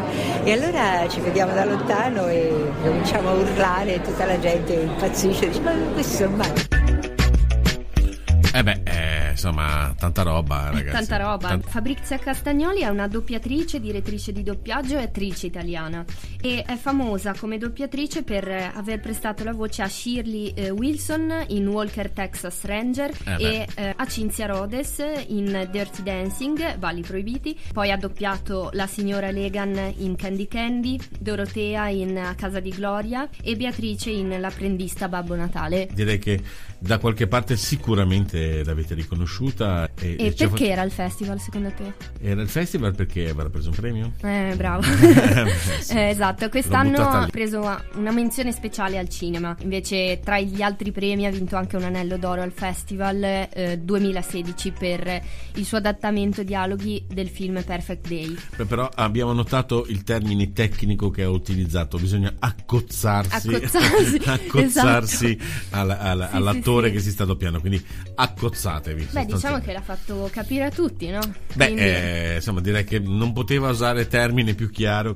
E 0.43 0.51
allora 0.51 1.07
ci 1.07 1.19
vediamo 1.19 1.53
da 1.53 1.65
lontano 1.65 2.27
e 2.27 2.51
cominciamo 2.83 3.29
a 3.29 3.33
urlare 3.33 3.95
e 3.95 4.01
tutta 4.01 4.25
la 4.25 4.39
gente 4.39 4.73
impazzisce, 4.73 5.47
dice 5.47 5.61
ma 5.61 5.71
questi 5.93 6.15
sono 6.15 6.35
matti. 6.35 6.67
Eh 8.53 8.63
beh, 8.63 8.81
eh, 8.84 8.84
insomma, 9.35 9.93
tanta 9.97 10.23
roba, 10.23 10.69
ragazzi. 10.71 11.07
Tanta 11.07 11.17
roba. 11.17 11.47
Tant- 11.49 11.67
Fabrizia 11.67 12.17
Castagnoli 12.17 12.81
è 12.81 12.87
una 12.87 13.07
doppiatrice, 13.07 13.79
direttrice 13.79 14.31
di 14.31 14.43
doppiaggio 14.43 14.97
e 14.97 15.03
attrice 15.03 15.45
italiana 15.47 16.03
e 16.41 16.63
è 16.65 16.75
famosa 16.75 17.35
come 17.37 17.57
doppiatrice 17.57 18.23
per 18.23 18.47
aver 18.47 18.99
prestato 18.99 19.43
la 19.43 19.53
voce 19.53 19.81
a 19.81 19.87
Shirley 19.87 20.53
eh, 20.55 20.69
Wilson 20.69 21.45
in 21.47 21.67
Walker 21.67 22.09
Texas 22.11 22.63
Ranger 22.63 23.11
eh 23.25 23.35
e 23.37 23.67
eh, 23.75 23.93
a 23.95 24.07
Cinzia 24.07 24.47
Rhodes 24.47 25.03
in 25.27 25.67
Dirty 25.71 26.01
Dancing, 26.01 26.77
Valli 26.77 27.01
Proibiti. 27.01 27.57
Poi 27.73 27.91
ha 27.91 27.97
doppiato 27.97 28.69
la 28.73 28.87
signora 28.87 29.29
Legan 29.31 29.93
in 29.97 30.15
Candy 30.15 30.47
Candy, 30.47 30.97
Dorotea 31.19 31.89
in 31.89 32.33
Casa 32.35 32.59
di 32.59 32.69
Gloria 32.69 33.27
e 33.41 33.55
Beatrice 33.55 34.09
in 34.09 34.39
L'apprendista 34.39 35.09
Babbo 35.09 35.35
Natale. 35.35 35.89
Direi 35.93 36.19
che 36.19 36.41
da 36.79 36.99
qualche 36.99 37.27
parte 37.27 37.57
sicuramente 37.57 38.63
l'avete 38.63 38.95
riconosciuta. 39.25 39.89
E, 39.99 40.11
e 40.11 40.15
perché 40.17 40.47
fatto... 40.47 40.63
era 40.63 40.83
il 40.83 40.91
festival 40.91 41.39
secondo 41.39 41.71
te? 41.71 41.93
Era 42.21 42.41
il 42.41 42.47
festival 42.47 42.95
perché 42.95 43.23
aveva 43.29 43.49
preso 43.49 43.69
un 43.69 43.75
premio? 43.75 44.11
Eh, 44.21 44.53
bravo. 44.55 44.83
sì. 45.81 45.97
eh, 45.97 46.09
esatto, 46.09 46.47
quest'anno 46.49 46.97
ha 46.97 47.27
preso 47.29 47.59
una 47.95 48.11
menzione 48.11 48.51
speciale 48.51 48.97
al 48.97 49.09
cinema. 49.09 49.55
Invece 49.61 50.19
tra 50.23 50.39
gli 50.39 50.61
altri 50.61 50.91
premi 50.91 51.25
ha 51.25 51.31
vinto 51.31 51.55
anche 51.55 51.75
un 51.75 51.83
anello 51.83 52.17
d'oro 52.17 52.41
al 52.41 52.51
festival 52.51 53.23
eh, 53.23 53.79
2016 53.81 54.71
per 54.71 55.21
il 55.55 55.65
suo 55.65 55.77
adattamento 55.77 56.43
dialoghi 56.43 57.05
del 57.07 57.29
film 57.29 57.63
Perfect 57.63 58.07
Day. 58.07 58.35
Beh, 58.55 58.65
però 58.65 58.89
abbiamo 58.93 59.33
notato 59.33 59.85
il 59.87 60.03
termine 60.03 60.53
tecnico 60.53 61.09
che 61.09 61.23
ha 61.23 61.29
utilizzato, 61.29 61.97
bisogna 61.97 62.33
accozzarsi, 62.37 63.47
accozzarsi, 63.55 64.21
accozzarsi 64.25 65.37
esatto. 65.39 65.75
alla, 65.75 65.99
alla, 65.99 66.29
sì, 66.29 66.35
all'attore 66.35 66.75
attore 66.75 66.87
sì. 66.87 66.93
che 66.93 66.99
si 66.99 67.11
sta 67.11 67.25
doppiando, 67.25 67.59
quindi 67.59 67.83
accozzatevi. 68.15 69.07
Beh, 69.15 69.25
diciamo 69.25 69.59
che 69.59 69.71
l'ha 69.71 69.81
fatto 69.81 70.29
capire 70.31 70.65
a 70.65 70.69
tutti, 70.71 71.09
no? 71.09 71.19
Beh, 71.53 71.65
quindi... 71.65 71.81
eh, 71.81 72.33
insomma, 72.35 72.59
direi 72.61 72.83
che 72.83 72.99
non 72.99 73.31
poteva 73.33 73.69
usare 73.69 74.07
termine 74.07 74.53
più 74.53 74.69
chiaro. 74.69 75.15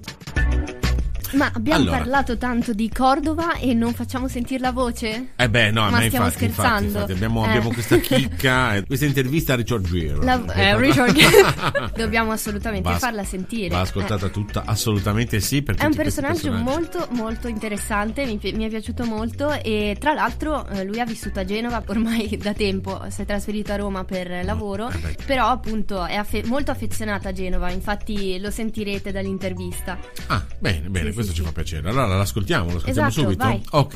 Ma 1.33 1.51
abbiamo 1.53 1.81
Allora. 1.81 1.97
parlato 1.97 2.37
tanto 2.37 2.73
di 2.73 2.89
Cordova 2.89 3.53
e 3.57 3.73
non 3.73 3.93
facciamo 3.93 4.27
sentire 4.27 4.59
la 4.61 4.71
voce? 4.71 5.29
Eh 5.35 5.49
beh, 5.49 5.71
no, 5.71 5.81
Ma 5.83 5.89
ma, 5.91 6.01
stiamo 6.01 6.25
infatti, 6.25 6.45
infatti, 6.45 6.61
scherzando. 6.61 6.85
infatti, 6.87 7.11
abbiamo, 7.11 7.43
Eh. 7.45 7.47
abbiamo 7.49 7.69
questa 7.73 7.97
chicca, 7.97 8.75
eh, 8.77 8.85
questa 8.85 9.05
intervista 9.05 9.53
a 9.53 9.55
Richard 9.57 9.85
Gere. 9.87 10.23
La- 10.23 10.43
eh, 10.53 10.77
Richard- 10.77 11.93
Dobbiamo 11.95 12.31
assolutamente 12.31 12.89
Va 12.89 12.97
farla 12.97 13.23
sentire. 13.23 13.69
Va 13.69 13.81
ascoltata 13.81 14.25
Eh. 14.27 14.31
tutta, 14.31 14.63
assolutamente 14.65 15.39
sì. 15.39 15.57
È 15.63 15.85
un 15.85 15.93
personaggio 15.95 16.49
personaggi. 16.51 16.63
molto 16.63 17.07
molto 17.11 17.47
interessante, 17.47 18.25
mi, 18.25 18.39
mi 18.53 18.65
è 18.65 18.69
piaciuto 18.69 19.03
molto 19.05 19.51
e 19.61 19.95
tra 19.99 20.13
l'altro 20.13 20.67
eh, 20.67 20.83
lui 20.83 20.99
ha 20.99 21.05
vissuto 21.05 21.39
a 21.39 21.45
Genova 21.45 21.83
ormai 21.87 22.37
da 22.41 22.53
tempo, 22.53 23.01
si 23.09 23.21
è 23.21 23.25
trasferito 23.25 23.71
a 23.71 23.75
Roma 23.75 24.03
per 24.03 24.43
lavoro, 24.43 24.89
eh 24.89 24.97
beh. 24.97 25.15
però 25.25 25.47
appunto 25.47 26.05
è 26.05 26.15
affe- 26.15 26.43
molto 26.45 26.71
affezionato 26.71 27.27
a 27.27 27.31
Genova, 27.33 27.69
infatti 27.71 28.39
lo 28.39 28.49
sentirete 28.51 29.11
dall'intervista. 29.11 29.97
Ah, 30.27 30.43
bene, 30.57 30.89
bene, 30.89 31.11
Sì, 31.11 31.15
questo 31.19 31.33
ci 31.33 31.41
fa 31.43 31.51
piacere. 31.51 31.89
Allora 31.89 32.07
l'ascoltiamo, 32.15 32.71
lo 32.71 32.77
ascoltiamo 32.77 33.07
Esatto, 33.09 33.25
subito. 33.27 33.43
vai. 33.45 33.61
Ok, 33.71 33.95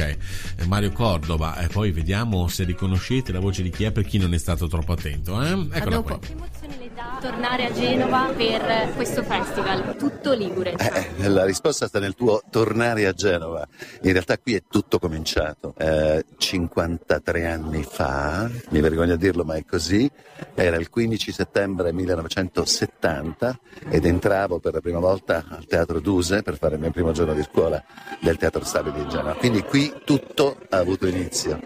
Eh, 0.58 0.66
Mario 0.66 0.92
Cordova, 0.92 1.58
e 1.58 1.68
poi 1.68 1.92
vediamo 1.92 2.48
se 2.50 2.64
riconoscete 2.66 3.32
la 3.32 3.40
voce 3.40 3.64
di 3.64 3.70
chi 3.70 3.86
è 3.86 3.92
per 3.92 4.04
chi 4.04 4.18
non 4.18 4.34
è 4.34 4.38
stato 4.38 4.68
troppo 4.68 4.92
attento. 4.92 5.42
Eh? 5.42 5.68
Eccola 5.72 6.02
qua. 6.02 6.20
Che 6.64 6.70
emozione 6.70 6.78
le 6.78 6.92
dà 6.94 7.18
tornare 7.20 7.66
a 7.66 7.72
Genova 7.74 8.32
per 8.36 8.94
questo 8.96 9.22
festival, 9.24 9.98
tutto 9.98 10.32
Ligure? 10.32 10.76
Eh, 10.78 11.28
la 11.28 11.44
risposta 11.44 11.88
sta 11.88 12.00
nel 12.00 12.16
tuo 12.16 12.42
tornare 12.50 13.06
a 13.06 13.12
Genova. 13.12 13.68
In 14.04 14.14
realtà 14.14 14.38
qui 14.38 14.56
è 14.56 14.64
tutto 14.70 14.98
cominciato. 14.98 15.74
Eh, 15.78 16.24
53 16.38 17.48
anni 17.48 17.84
fa, 17.84 18.50
mi 18.70 18.80
vergogno 18.80 19.14
a 19.14 19.18
dirlo 19.18 19.44
ma 19.44 19.56
è 19.56 19.66
così, 19.66 20.10
era 20.56 20.78
il 20.78 20.90
15 20.90 21.32
settembre 21.34 21.92
1970 21.92 23.60
ed 23.90 24.06
entravo 24.06 24.60
per 24.60 24.74
la 24.74 24.80
prima 24.80 25.00
volta 25.00 25.44
al 25.50 25.66
Teatro 25.66 26.00
Duse 26.00 26.44
per 26.44 26.58
fare 26.58 26.76
il 26.76 26.82
mio 26.82 26.92
primo 26.92 27.12
giorno 27.12 27.34
di 27.34 27.44
scuola 27.44 27.84
del 28.22 28.38
Teatro 28.38 28.64
Stabile 28.64 29.04
di 29.04 29.10
Genova. 29.10 29.34
Quindi 29.34 29.64
qui 29.64 29.94
tutto 30.06 30.58
ha 30.70 30.78
avuto 30.78 31.08
inizio 31.08 31.60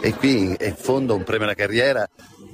e 0.00 0.12
qui 0.14 0.54
è 0.54 0.66
in 0.66 0.76
fondo 0.76 1.14
un 1.14 1.22
premio 1.22 1.44
alla 1.44 1.54
carriera 1.54 2.08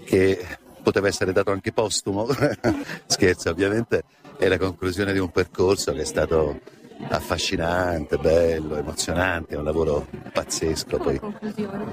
che 0.04 0.64
poteva 0.86 1.08
essere 1.08 1.32
dato 1.32 1.50
anche 1.50 1.72
postumo, 1.72 2.28
scherzo 3.06 3.50
ovviamente, 3.50 4.04
è 4.38 4.46
la 4.46 4.56
conclusione 4.56 5.12
di 5.12 5.18
un 5.18 5.32
percorso 5.32 5.92
che 5.92 6.02
è 6.02 6.04
stato 6.04 6.60
affascinante, 7.08 8.18
bello, 8.18 8.76
emozionante, 8.76 9.56
è 9.56 9.58
un 9.58 9.64
lavoro 9.64 10.06
pazzesco. 10.32 10.98
Poi... 10.98 11.20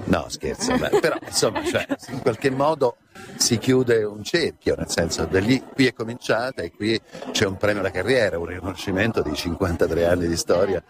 No, 0.06 0.26
scherzo, 0.28 0.78
beh, 0.78 1.00
però 1.02 1.18
insomma, 1.26 1.66
cioè, 1.66 1.88
in 2.10 2.22
qualche 2.22 2.52
modo 2.52 2.98
si 3.38 3.58
chiude 3.58 4.04
un 4.04 4.24
cerchio, 4.24 4.76
nel 4.78 4.90
senso 4.90 5.26
da 5.26 5.40
lì 5.40 5.62
qui 5.74 5.88
è 5.88 5.94
cominciata 5.94 6.62
e 6.62 6.72
qui 6.72 7.00
c'è 7.32 7.46
un 7.46 7.58
premio 7.58 7.82
alla 7.82 7.92
carriera, 7.92 8.38
un 8.38 8.46
riconoscimento 8.46 9.22
di 9.22 9.34
53 9.34 10.06
anni 10.06 10.28
di 10.28 10.38
storia 10.38 10.82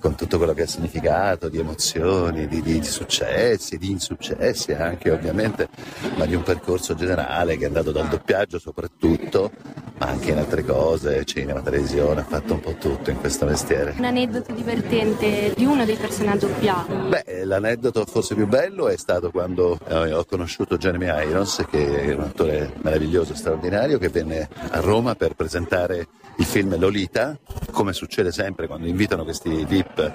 con 0.00 0.14
tutto 0.14 0.38
quello 0.38 0.54
che 0.54 0.62
ha 0.62 0.66
significato, 0.66 1.48
di 1.48 1.58
emozioni, 1.58 2.48
di, 2.48 2.62
di- 2.62 2.80
di 2.80 2.86
successi, 2.86 3.76
di 3.76 3.90
insuccessi 3.90 4.72
anche 4.72 5.10
ovviamente, 5.10 5.68
ma 6.16 6.24
di 6.24 6.34
un 6.34 6.42
percorso 6.42 6.94
generale 6.94 7.56
che 7.56 7.64
è 7.64 7.66
andato 7.66 7.92
dal 7.92 8.08
doppiaggio 8.08 8.58
soprattutto, 8.58 9.50
ma 9.98 10.06
anche 10.06 10.30
in 10.30 10.38
altre 10.38 10.64
cose, 10.64 11.24
cinema, 11.26 11.60
televisione, 11.60 12.22
ha 12.22 12.24
fatto 12.24 12.54
un 12.54 12.60
po' 12.60 12.74
tutto 12.74 13.10
in 13.10 13.18
questo 13.20 13.44
mestiere. 13.44 13.94
Un 13.98 14.04
aneddoto 14.04 14.52
divertente 14.54 15.52
di 15.54 15.64
uno 15.66 15.84
dei 15.84 15.96
personaggi 15.96 16.46
doppiati. 16.46 16.92
Beh, 17.08 17.44
l'aneddoto 17.44 18.06
forse 18.06 18.34
più 18.34 18.46
bello 18.46 18.88
è 18.88 18.96
stato 18.96 19.30
quando 19.30 19.78
eh, 19.86 20.12
ho 20.12 20.24
conosciuto 20.24 20.78
Jeremy 20.78 21.06
Irons, 21.28 21.66
che 21.70 21.79
è 21.84 22.14
un 22.14 22.22
attore 22.22 22.72
meraviglioso, 22.82 23.34
straordinario, 23.34 23.98
che 23.98 24.08
venne 24.08 24.48
a 24.70 24.80
Roma 24.80 25.14
per 25.14 25.34
presentare 25.34 26.08
il 26.40 26.46
film 26.46 26.78
Lolita, 26.78 27.38
come 27.70 27.92
succede 27.92 28.32
sempre 28.32 28.66
quando 28.66 28.86
invitano 28.86 29.24
questi 29.24 29.64
VIP, 29.66 30.10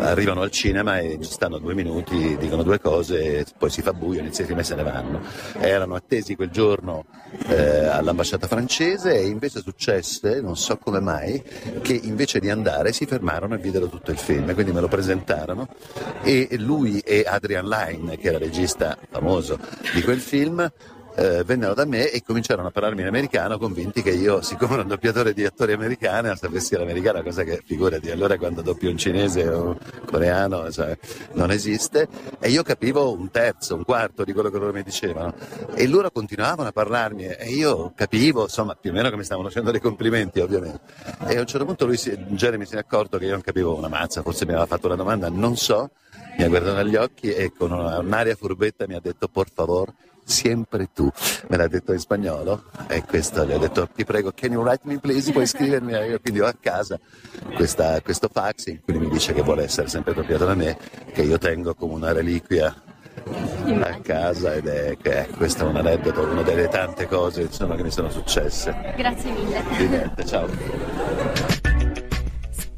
arrivano 0.00 0.42
al 0.42 0.50
cinema 0.50 0.98
e 0.98 1.18
ci 1.20 1.30
stanno 1.30 1.56
due 1.58 1.72
minuti, 1.72 2.36
dicono 2.36 2.62
due 2.62 2.78
cose, 2.78 3.46
poi 3.56 3.70
si 3.70 3.80
fa 3.80 3.94
buio, 3.94 4.20
inizia 4.20 4.42
il 4.42 4.48
film 4.48 4.60
e 4.60 4.64
se 4.64 4.74
ne 4.74 4.82
vanno. 4.82 5.20
Erano 5.58 5.94
attesi 5.94 6.36
quel 6.36 6.50
giorno 6.50 7.06
eh, 7.46 7.86
all'ambasciata 7.86 8.46
francese 8.46 9.14
e 9.14 9.26
invece 9.26 9.60
successe, 9.60 10.42
non 10.42 10.56
so 10.56 10.76
come 10.76 11.00
mai, 11.00 11.42
che 11.80 11.94
invece 11.94 12.38
di 12.38 12.50
andare 12.50 12.92
si 12.92 13.06
fermarono 13.06 13.54
e 13.54 13.58
videro 13.58 13.88
tutto 13.88 14.10
il 14.10 14.18
film, 14.18 14.52
quindi 14.52 14.72
me 14.72 14.80
lo 14.80 14.88
presentarono 14.88 15.68
e 16.22 16.48
lui 16.58 16.98
e 16.98 17.24
Adrian 17.26 17.66
Lyne, 17.66 18.18
che 18.18 18.28
era 18.28 18.38
regista 18.38 18.98
famoso 19.10 19.58
di 19.94 20.02
quel 20.02 20.20
film, 20.20 20.70
eh, 21.14 21.42
vennero 21.44 21.74
da 21.74 21.84
me 21.84 22.10
e 22.10 22.22
cominciarono 22.22 22.68
a 22.68 22.70
parlarmi 22.70 23.02
in 23.02 23.06
americano 23.06 23.58
convinti 23.58 24.02
che 24.02 24.10
io, 24.10 24.40
siccome 24.42 24.74
ero 24.74 24.82
un 24.82 24.88
doppiatore 24.88 25.32
di 25.32 25.44
attori 25.44 25.72
americani, 25.72 26.34
sapessi 26.36 26.76
l'americano, 26.76 27.22
cosa 27.22 27.42
che 27.42 27.62
figurati, 27.64 28.10
allora 28.10 28.36
quando 28.38 28.62
doppio 28.62 28.90
un 28.90 28.96
cinese 28.96 29.48
o 29.48 29.62
un 29.68 29.78
coreano 30.06 30.70
cioè, 30.70 30.96
non 31.32 31.50
esiste, 31.50 32.08
e 32.40 32.48
io 32.50 32.62
capivo 32.62 33.12
un 33.12 33.30
terzo, 33.30 33.74
un 33.74 33.84
quarto 33.84 34.24
di 34.24 34.32
quello 34.32 34.50
che 34.50 34.58
loro 34.58 34.72
mi 34.72 34.82
dicevano. 34.82 35.34
E 35.74 35.86
loro 35.86 36.10
continuavano 36.10 36.68
a 36.68 36.72
parlarmi 36.72 37.26
e 37.26 37.48
io 37.50 37.92
capivo, 37.94 38.42
insomma, 38.42 38.74
più 38.74 38.90
o 38.90 38.94
meno 38.94 39.10
che 39.10 39.16
mi 39.16 39.24
stavano 39.24 39.48
facendo 39.48 39.70
dei 39.70 39.80
complimenti 39.80 40.40
ovviamente. 40.40 40.80
E 41.26 41.36
a 41.36 41.40
un 41.40 41.46
certo 41.46 41.64
punto 41.64 41.86
lui, 41.86 41.96
si, 41.96 42.16
Jeremy 42.16 42.64
si 42.66 42.74
è 42.74 42.78
accorto 42.78 43.18
che 43.18 43.24
io 43.26 43.32
non 43.32 43.40
capivo 43.40 43.76
una 43.76 43.88
mazza, 43.88 44.22
forse 44.22 44.44
mi 44.44 44.52
aveva 44.52 44.66
fatto 44.66 44.86
una 44.86 44.96
domanda, 44.96 45.28
non 45.28 45.56
so, 45.56 45.90
mi 46.36 46.44
ha 46.44 46.48
guardato 46.48 46.82
negli 46.82 46.96
occhi 46.96 47.32
e 47.32 47.52
con 47.56 47.72
una- 47.72 47.98
un'aria 47.98 48.34
furbetta 48.34 48.86
mi 48.86 48.94
ha 48.94 49.00
detto 49.00 49.28
por 49.28 49.48
favor 49.52 49.92
sempre 50.24 50.88
tu. 50.92 51.10
Me 51.48 51.56
l'ha 51.56 51.68
detto 51.68 51.92
in 51.92 51.98
spagnolo? 51.98 52.64
E 52.88 53.02
questo 53.04 53.44
gli 53.44 53.52
ho 53.52 53.58
detto 53.58 53.88
ti 53.94 54.04
prego 54.04 54.32
can 54.34 54.52
you 54.52 54.62
write 54.62 54.80
me 54.84 54.98
please? 54.98 55.32
Puoi 55.32 55.46
scrivermi 55.46 55.92
io 55.92 56.20
quindi 56.20 56.40
ho 56.40 56.46
a 56.46 56.54
casa 56.58 56.98
questa- 57.54 58.00
questo 58.00 58.28
fax 58.32 58.66
in 58.66 58.80
cui 58.82 58.98
mi 58.98 59.08
dice 59.08 59.32
che 59.32 59.42
vuole 59.42 59.64
essere 59.64 59.88
sempre 59.88 60.14
doppiato 60.14 60.44
da 60.44 60.54
me 60.54 60.76
che 61.12 61.22
io 61.22 61.38
tengo 61.38 61.74
come 61.74 61.94
una 61.94 62.12
reliquia 62.12 62.74
a 63.24 64.00
casa 64.00 64.54
ed 64.54 64.66
è 64.66 64.96
che 65.00 65.28
questo 65.36 65.64
è 65.64 65.68
un 65.68 65.76
aneddoto 65.76 66.22
una 66.22 66.42
delle 66.42 66.68
tante 66.68 67.06
cose 67.06 67.42
insomma, 67.42 67.76
che 67.76 67.82
mi 67.82 67.90
sono 67.90 68.10
successe. 68.10 68.94
Grazie 68.96 69.30
mille. 69.30 69.62
di 69.76 69.86
niente 69.88 70.24
ciao 70.24 71.60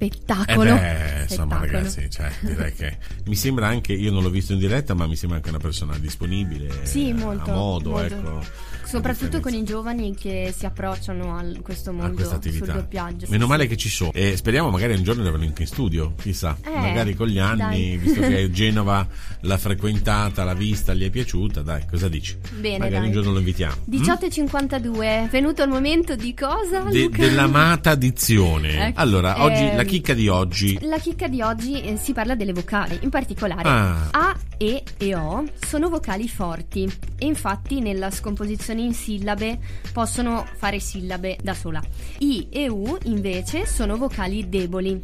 Eh 0.06 0.10
Spettacolo. 0.12 0.74
beh, 0.74 1.22
insomma, 1.22 1.56
Spettacolo. 1.56 1.70
ragazzi, 1.72 2.10
cioè, 2.10 2.30
direi 2.40 2.72
che 2.74 2.96
mi 3.26 3.34
sembra 3.36 3.66
anche, 3.68 3.92
io 3.92 4.10
non 4.12 4.22
l'ho 4.22 4.30
visto 4.30 4.52
in 4.52 4.58
diretta, 4.58 4.94
ma 4.94 5.06
mi 5.06 5.16
sembra 5.16 5.38
anche 5.38 5.48
una 5.50 5.58
persona 5.58 5.96
disponibile, 5.98 6.68
Sì, 6.84 7.08
eh, 7.08 7.14
molto. 7.14 7.50
a 7.50 7.54
modo, 7.54 7.90
molto. 7.90 8.14
ecco. 8.14 8.72
Soprattutto 8.84 9.38
a 9.38 9.40
con 9.40 9.52
i 9.54 9.64
giovani 9.64 10.14
che 10.14 10.54
si 10.56 10.66
approcciano 10.66 11.36
a 11.36 11.42
questo 11.62 11.90
a 11.90 11.92
mondo 11.94 12.14
questa 12.14 12.38
sul 12.40 12.58
doppiaggio. 12.66 13.26
Meno 13.30 13.46
male 13.46 13.66
che 13.66 13.76
ci 13.76 13.88
sono. 13.88 14.12
E 14.12 14.36
speriamo 14.36 14.70
magari 14.70 14.94
un 14.94 15.02
giorno 15.02 15.22
di 15.22 15.28
averlo 15.28 15.46
anche 15.46 15.62
in 15.62 15.68
studio, 15.68 16.14
chissà. 16.20 16.56
Eh, 16.64 16.70
magari 16.70 17.14
con 17.14 17.26
gli 17.26 17.38
anni, 17.38 17.56
dai. 17.58 17.96
visto 17.96 18.20
che 18.20 18.50
Genova 18.52 19.04
l'ha 19.40 19.58
frequentata, 19.58 20.44
l'ha 20.44 20.54
vista, 20.54 20.94
gli 20.94 21.04
è 21.04 21.10
piaciuta, 21.10 21.62
dai, 21.62 21.86
cosa 21.90 22.08
dici? 22.08 22.36
Bene, 22.60 22.78
magari 22.78 22.98
dai. 22.98 23.06
un 23.06 23.12
giorno 23.12 23.32
lo 23.32 23.38
invitiamo. 23.38 23.74
mm? 23.90 24.00
18.52, 24.02 25.30
venuto 25.30 25.62
il 25.62 25.68
momento 25.70 26.14
di 26.14 26.34
cosa? 26.34 26.80
De- 26.80 27.04
Luca? 27.04 27.18
dell'amata 27.18 27.94
dizione. 27.94 28.72
Ecco. 28.84 29.00
Allora, 29.00 29.42
oggi 29.42 29.62
Ehm, 29.64 29.76
la 29.76 29.82
chicca 29.94 30.12
di 30.14 30.26
oggi. 30.28 30.76
La 30.82 30.98
chicca 30.98 31.28
di 31.28 31.40
oggi 31.40 31.80
eh, 31.80 31.96
si 31.96 32.12
parla 32.12 32.34
delle 32.34 32.52
vocali, 32.52 32.98
in 33.02 33.10
particolare 33.10 33.68
Ah. 33.68 34.08
A, 34.10 34.36
E 34.58 34.82
e 34.98 35.14
O 35.14 35.44
sono 35.64 35.88
vocali 35.88 36.28
forti 36.28 36.82
e 37.16 37.26
infatti 37.26 37.80
nella 37.80 38.10
scomposizione 38.10 38.82
in 38.82 38.92
sillabe 38.92 39.58
possono 39.92 40.46
fare 40.56 40.80
sillabe 40.80 41.36
da 41.40 41.54
sola. 41.54 41.80
I 42.18 42.48
e 42.50 42.68
U 42.68 42.98
invece 43.04 43.66
sono 43.66 43.96
vocali 43.96 44.48
deboli. 44.48 45.00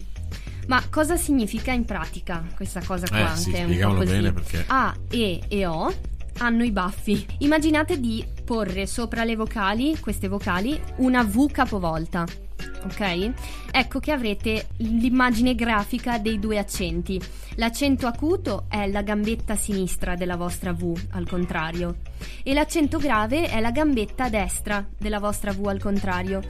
Ma 0.66 0.83
cosa 0.90 1.16
significa 1.16 1.70
in 1.72 1.85
pratica 1.85 2.44
questa 2.57 2.81
cosa 2.85 3.07
qua? 3.09 3.33
Eh, 3.33 3.37
sì, 3.37 3.50
spieghiamolo 3.50 4.05
bene 4.05 4.33
perché- 4.33 4.64
A, 4.66 4.92
E 5.09 5.40
e 5.48 5.66
O 5.66 5.92
hanno 6.38 6.64
i 6.64 6.72
baffi. 6.72 7.26
Immaginate 7.38 8.00
di 8.00 8.24
porre 8.44 8.87
sopra 8.87 9.22
le 9.24 9.37
vocali, 9.37 9.96
queste 10.00 10.26
vocali, 10.26 10.81
una 10.96 11.22
V 11.22 11.48
capovolta. 11.53 12.24
Ok? 12.85 13.33
Ecco 13.70 14.01
che 14.01 14.12
avrete 14.12 14.68
l'immagine 14.79 15.55
grafica 15.55 16.18
dei 16.18 16.38
due 16.38 16.59
accenti. 16.59 17.20
L'accento 17.57 18.07
acuto 18.07 18.64
è 18.68 18.87
la 18.87 19.03
gambetta 19.03 19.55
sinistra 19.57 20.14
della 20.14 20.37
vostra 20.37 20.73
V, 20.73 21.09
al 21.11 21.29
contrario. 21.29 21.96
E 22.42 22.53
l'accento 22.55 22.99
grave 22.99 23.49
è 23.49 23.61
la 23.61 23.70
gambetta 23.70 24.29
destra 24.29 24.87
della 24.96 25.18
vostra 25.18 25.53
V, 25.53 25.66
al 25.66 25.81
contrario. 25.81 26.40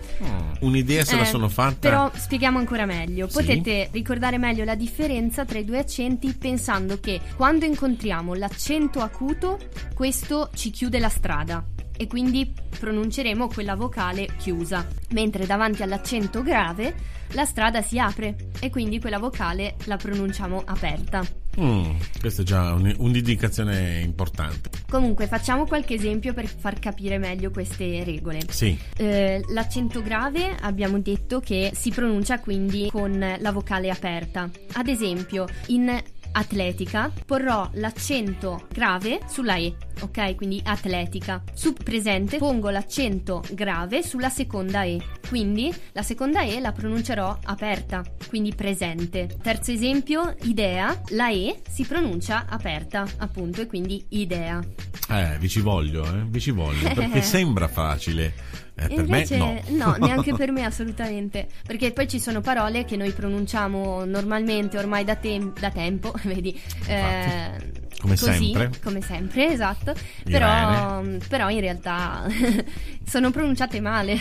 Un'idea 0.60 1.04
se 1.04 1.16
la 1.16 1.22
Eh, 1.22 1.26
sono 1.26 1.48
fatta. 1.48 1.88
Però 1.88 2.10
spieghiamo 2.14 2.58
ancora 2.58 2.86
meglio. 2.86 3.28
Sì. 3.28 3.38
Potete 3.38 3.88
ricordare 3.92 4.38
meglio 4.38 4.64
la 4.64 4.74
differenza 4.74 5.44
tra 5.44 5.58
i 5.58 5.64
due 5.64 5.78
accenti 5.78 6.32
pensando 6.34 7.00
che 7.00 7.20
quando 7.36 7.64
incontriamo 7.64 8.34
l'accento 8.34 9.00
acuto, 9.00 9.58
questo 9.94 10.50
ci 10.54 10.70
chiude 10.70 10.98
la 10.98 11.08
strada 11.08 11.64
e 12.00 12.06
quindi 12.06 12.50
pronunceremo 12.78 13.48
quella 13.48 13.74
vocale 13.74 14.26
chiusa, 14.38 14.86
mentre 15.10 15.44
davanti 15.44 15.82
all'accento 15.82 16.40
grave 16.42 16.94
la 17.32 17.44
strada 17.44 17.82
si 17.82 17.98
apre 17.98 18.48
e 18.58 18.70
quindi 18.70 18.98
quella 18.98 19.18
vocale 19.18 19.76
la 19.84 19.98
pronunciamo 19.98 20.62
aperta. 20.64 21.22
Mm, 21.60 21.90
questa 22.18 22.40
è 22.40 22.44
già 22.46 22.72
un, 22.72 22.94
un'indicazione 22.96 24.00
importante. 24.00 24.70
Comunque, 24.88 25.26
facciamo 25.26 25.66
qualche 25.66 25.92
esempio 25.92 26.32
per 26.32 26.46
far 26.46 26.78
capire 26.78 27.18
meglio 27.18 27.50
queste 27.50 28.02
regole. 28.02 28.40
Sì. 28.48 28.78
Eh, 28.96 29.44
l'accento 29.48 30.00
grave 30.00 30.56
abbiamo 30.58 30.98
detto 31.00 31.40
che 31.40 31.72
si 31.74 31.90
pronuncia 31.90 32.40
quindi 32.40 32.88
con 32.90 33.36
la 33.38 33.52
vocale 33.52 33.90
aperta. 33.90 34.48
Ad 34.72 34.88
esempio, 34.88 35.46
in 35.66 36.02
atletica, 36.32 37.12
porrò 37.26 37.68
l'accento 37.74 38.66
grave 38.72 39.20
sulla 39.28 39.56
E, 39.56 39.74
ok? 40.00 40.34
Quindi 40.34 40.60
atletica. 40.64 41.42
Su 41.52 41.72
presente 41.72 42.38
pongo 42.38 42.70
l'accento 42.70 43.42
grave 43.52 44.02
sulla 44.02 44.28
seconda 44.28 44.82
E, 44.82 45.00
quindi 45.28 45.72
la 45.92 46.02
seconda 46.02 46.42
E 46.42 46.60
la 46.60 46.72
pronuncerò 46.72 47.38
aperta, 47.44 48.02
quindi 48.28 48.54
presente. 48.54 49.28
Terzo 49.42 49.70
esempio, 49.72 50.34
idea, 50.42 51.00
la 51.10 51.30
E 51.30 51.60
si 51.68 51.84
pronuncia 51.84 52.46
aperta, 52.48 53.06
appunto, 53.18 53.60
e 53.60 53.66
quindi 53.66 54.04
idea. 54.10 54.60
Eh, 55.08 55.36
vi 55.38 55.48
ci 55.48 55.60
voglio, 55.60 56.04
eh, 56.04 56.24
vi 56.26 56.40
ci 56.40 56.50
voglio, 56.50 56.92
perché 56.92 57.20
sembra 57.22 57.68
facile. 57.68 58.32
Eh, 58.76 58.86
per 58.88 59.04
Invece, 59.04 59.36
me 59.36 59.62
no. 59.70 59.96
no, 59.96 59.96
neanche 60.06 60.32
per 60.34 60.52
me 60.52 60.64
assolutamente. 60.64 61.48
Perché 61.66 61.92
poi 61.92 62.08
ci 62.08 62.20
sono 62.20 62.40
parole 62.40 62.84
che 62.84 62.96
noi 62.96 63.10
pronunciamo 63.12 64.04
normalmente 64.04 64.78
ormai 64.78 65.04
da, 65.04 65.16
tem- 65.16 65.58
da 65.58 65.70
tempo, 65.70 66.12
vedi. 66.24 66.58
Eh, 66.86 67.88
come 68.00 68.16
così, 68.16 68.32
sempre. 68.32 68.70
Come 68.82 69.00
sempre, 69.02 69.52
esatto. 69.52 69.94
Però, 70.24 71.02
però, 71.28 71.50
in 71.50 71.60
realtà 71.60 72.26
sono 73.04 73.30
pronunciate 73.30 73.80
male. 73.80 74.14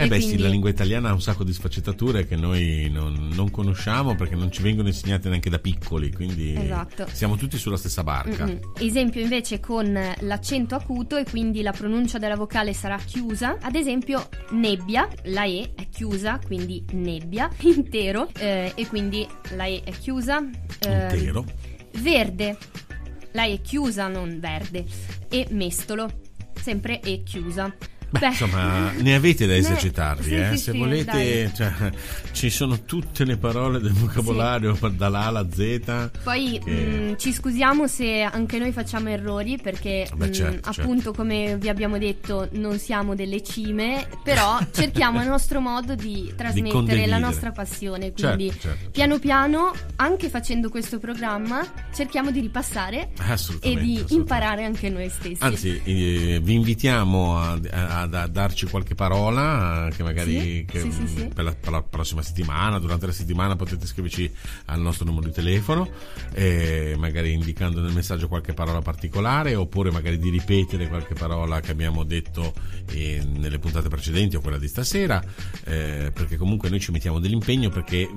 Eh 0.00 0.06
beh 0.06 0.16
quindi... 0.16 0.36
sì, 0.36 0.38
la 0.38 0.48
lingua 0.48 0.70
italiana 0.70 1.08
ha 1.08 1.12
un 1.12 1.20
sacco 1.20 1.42
di 1.42 1.52
sfaccettature 1.52 2.26
che 2.26 2.36
noi 2.36 2.88
non, 2.88 3.30
non, 3.32 3.50
conosciamo 3.50 4.14
perché 4.14 4.36
non 4.36 4.52
ci 4.52 4.62
vengono 4.62 4.86
insegnate 4.88 5.28
neanche 5.28 5.50
da 5.50 5.58
piccoli, 5.58 6.12
quindi 6.12 6.54
esatto. 6.54 7.06
siamo 7.10 7.36
tutti 7.36 7.58
sulla 7.58 7.76
stessa 7.76 8.04
barca. 8.04 8.44
Mm-hmm. 8.44 8.58
Esempio 8.78 9.20
invece 9.20 9.58
con 9.58 9.98
l'accento 10.20 10.76
acuto 10.76 11.16
e 11.16 11.24
quindi 11.24 11.62
la 11.62 11.72
pronuncia 11.72 12.18
della 12.18 12.36
vocale 12.36 12.74
sarà 12.74 12.96
chiusa, 12.98 13.56
ad 13.60 13.74
esempio 13.74 14.28
nebbia, 14.50 15.08
la 15.24 15.44
E 15.44 15.72
è 15.74 15.88
chiusa, 15.88 16.38
quindi 16.44 16.84
nebbia, 16.92 17.50
intero, 17.62 18.28
eh, 18.38 18.72
e 18.74 18.86
quindi 18.86 19.26
la 19.56 19.66
E 19.66 19.80
è 19.82 19.90
chiusa. 19.90 20.38
Eh, 20.80 21.16
intero. 21.16 21.44
Verde, 22.00 22.56
la 23.32 23.44
è 23.44 23.60
chiusa, 23.60 24.08
non 24.08 24.38
verde, 24.40 24.84
e 25.28 25.46
mestolo, 25.50 26.08
sempre 26.54 27.00
E 27.00 27.22
chiusa. 27.22 27.74
Beh, 28.10 28.20
Beh, 28.20 28.26
insomma, 28.28 28.90
ne 28.92 29.14
avete 29.14 29.46
da 29.46 29.54
esercitarvi, 29.54 30.24
sì, 30.24 30.34
eh? 30.34 30.48
Sì, 30.52 30.56
se 30.56 30.72
sì, 30.72 30.78
volete, 30.78 31.52
cioè, 31.54 31.72
ci 32.32 32.48
sono 32.48 32.80
tutte 32.84 33.24
le 33.24 33.36
parole 33.36 33.80
del 33.80 33.92
vocabolario 33.92 34.78
dall'A 34.92 35.26
alla 35.26 35.46
Z. 35.50 36.10
Poi 36.22 36.58
che... 36.64 36.70
mh, 36.70 37.10
mm, 37.10 37.14
ci 37.16 37.34
scusiamo 37.34 37.86
se 37.86 38.22
anche 38.22 38.58
noi 38.58 38.72
facciamo 38.72 39.10
errori, 39.10 39.58
perché 39.58 40.08
Beh, 40.14 40.28
mm, 40.28 40.32
certo, 40.32 40.56
mh, 40.56 40.72
certo. 40.72 40.80
appunto, 40.80 41.12
come 41.12 41.58
vi 41.58 41.68
abbiamo 41.68 41.98
detto, 41.98 42.48
non 42.52 42.78
siamo 42.78 43.14
delle 43.14 43.42
cime, 43.42 44.08
però 44.24 44.58
cerchiamo 44.72 45.20
il 45.20 45.28
nostro 45.28 45.60
modo 45.60 45.94
di 45.94 46.32
trasmettere 46.34 47.04
di 47.04 47.06
la 47.06 47.18
nostra 47.18 47.52
passione. 47.52 48.12
Quindi, 48.12 48.50
certo, 48.52 48.68
certo, 48.68 48.90
piano 48.90 49.12
certo. 49.12 49.26
piano, 49.26 49.72
anche 49.96 50.30
facendo 50.30 50.70
questo 50.70 50.98
programma, 50.98 51.62
cerchiamo 51.92 52.30
di 52.30 52.40
ripassare 52.40 53.10
e 53.60 53.76
di 53.76 54.02
imparare 54.08 54.64
anche 54.64 54.88
noi 54.88 55.10
stessi. 55.10 55.42
Anzi, 55.42 55.78
eh, 55.84 56.40
vi 56.42 56.54
invitiamo 56.54 57.38
a, 57.38 57.60
a 57.70 57.97
a, 58.02 58.26
darci 58.26 58.66
qualche 58.66 58.94
parola 58.94 59.88
che 59.94 60.02
magari 60.02 60.40
sì, 60.40 60.64
che 60.66 60.80
sì, 60.80 61.06
sì, 61.06 61.28
per, 61.32 61.44
la, 61.44 61.54
per, 61.54 61.70
la, 61.70 61.82
prossima 61.82 62.22
settimana, 62.22 62.78
durante 62.78 63.06
la 63.06 63.12
settimana 63.12 63.56
potete 63.56 63.86
scriverci 63.86 64.30
al 64.66 64.80
nostro 64.80 65.04
numero 65.04 65.26
di 65.26 65.32
telefono, 65.32 65.88
eh, 66.34 66.94
magari 66.98 67.32
indicando 67.32 67.80
nel 67.80 67.92
messaggio 67.92 68.28
qualche 68.28 68.54
parola 68.54 68.80
particolare 68.80 69.54
oppure 69.54 69.90
magari 69.90 70.18
di 70.18 70.30
ripetere 70.30 70.88
qualche 70.88 71.14
parola 71.14 71.60
che 71.60 71.70
abbiamo 71.70 72.04
detto 72.04 72.52
eh, 72.92 73.22
nelle 73.26 73.58
puntate 73.58 73.88
precedenti 73.88 74.36
o 74.36 74.40
quella 74.40 74.58
di 74.58 74.68
stasera, 74.68 75.22
eh, 75.64 76.10
perché 76.12 76.36
comunque 76.36 76.68
noi 76.68 76.80
ci 76.80 76.90
mettiamo 76.90 77.18
dell'impegno 77.18 77.68
perché 77.70 78.08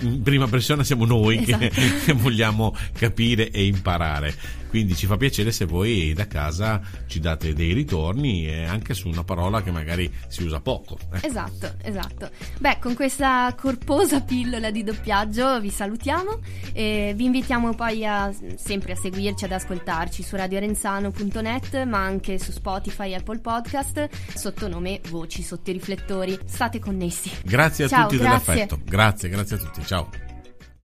in 0.00 0.22
prima 0.22 0.46
persona 0.46 0.84
siamo 0.84 1.04
noi 1.04 1.42
esatto. 1.42 1.68
che, 1.68 1.70
che 2.04 2.12
vogliamo 2.12 2.74
capire 2.92 3.50
e 3.50 3.64
imparare. 3.64 4.34
Quindi 4.70 4.94
ci 4.94 5.06
fa 5.06 5.16
piacere 5.16 5.50
se 5.50 5.64
voi 5.64 6.12
da 6.12 6.28
casa 6.28 6.80
ci 7.08 7.18
date 7.18 7.54
dei 7.54 7.72
ritorni 7.72 8.46
e 8.46 8.64
anche 8.64 8.94
su 8.94 9.08
una 9.08 9.19
parola 9.24 9.62
che 9.62 9.70
magari 9.70 10.12
si 10.28 10.42
usa 10.42 10.60
poco. 10.60 10.98
Eh. 11.12 11.26
Esatto, 11.26 11.74
esatto. 11.82 12.30
Beh, 12.58 12.78
con 12.80 12.94
questa 12.94 13.54
corposa 13.58 14.20
pillola 14.22 14.70
di 14.70 14.82
doppiaggio 14.82 15.60
vi 15.60 15.70
salutiamo 15.70 16.38
e 16.72 17.12
vi 17.16 17.24
invitiamo 17.24 17.74
poi 17.74 18.06
a, 18.06 18.32
sempre 18.56 18.92
a 18.92 18.96
seguirci, 18.96 19.44
ad 19.44 19.52
ascoltarci 19.52 20.22
su 20.22 20.36
radiorenzano.net 20.36 21.84
ma 21.84 21.98
anche 21.98 22.38
su 22.38 22.52
Spotify 22.52 23.12
e 23.12 23.16
Apple 23.16 23.38
Podcast 23.38 24.08
sotto 24.34 24.68
nome 24.68 25.00
Voci 25.08 25.42
sotto 25.42 25.70
i 25.70 25.72
riflettori. 25.74 26.38
State 26.44 26.78
connessi. 26.78 27.30
Grazie 27.42 27.84
a 27.84 27.88
Ciao, 27.88 28.02
tutti 28.08 28.18
grazie. 28.18 28.54
dell'affetto. 28.54 28.80
Grazie, 28.84 29.28
grazie 29.28 29.56
a 29.56 29.58
tutti. 29.58 29.84
Ciao. 29.84 30.29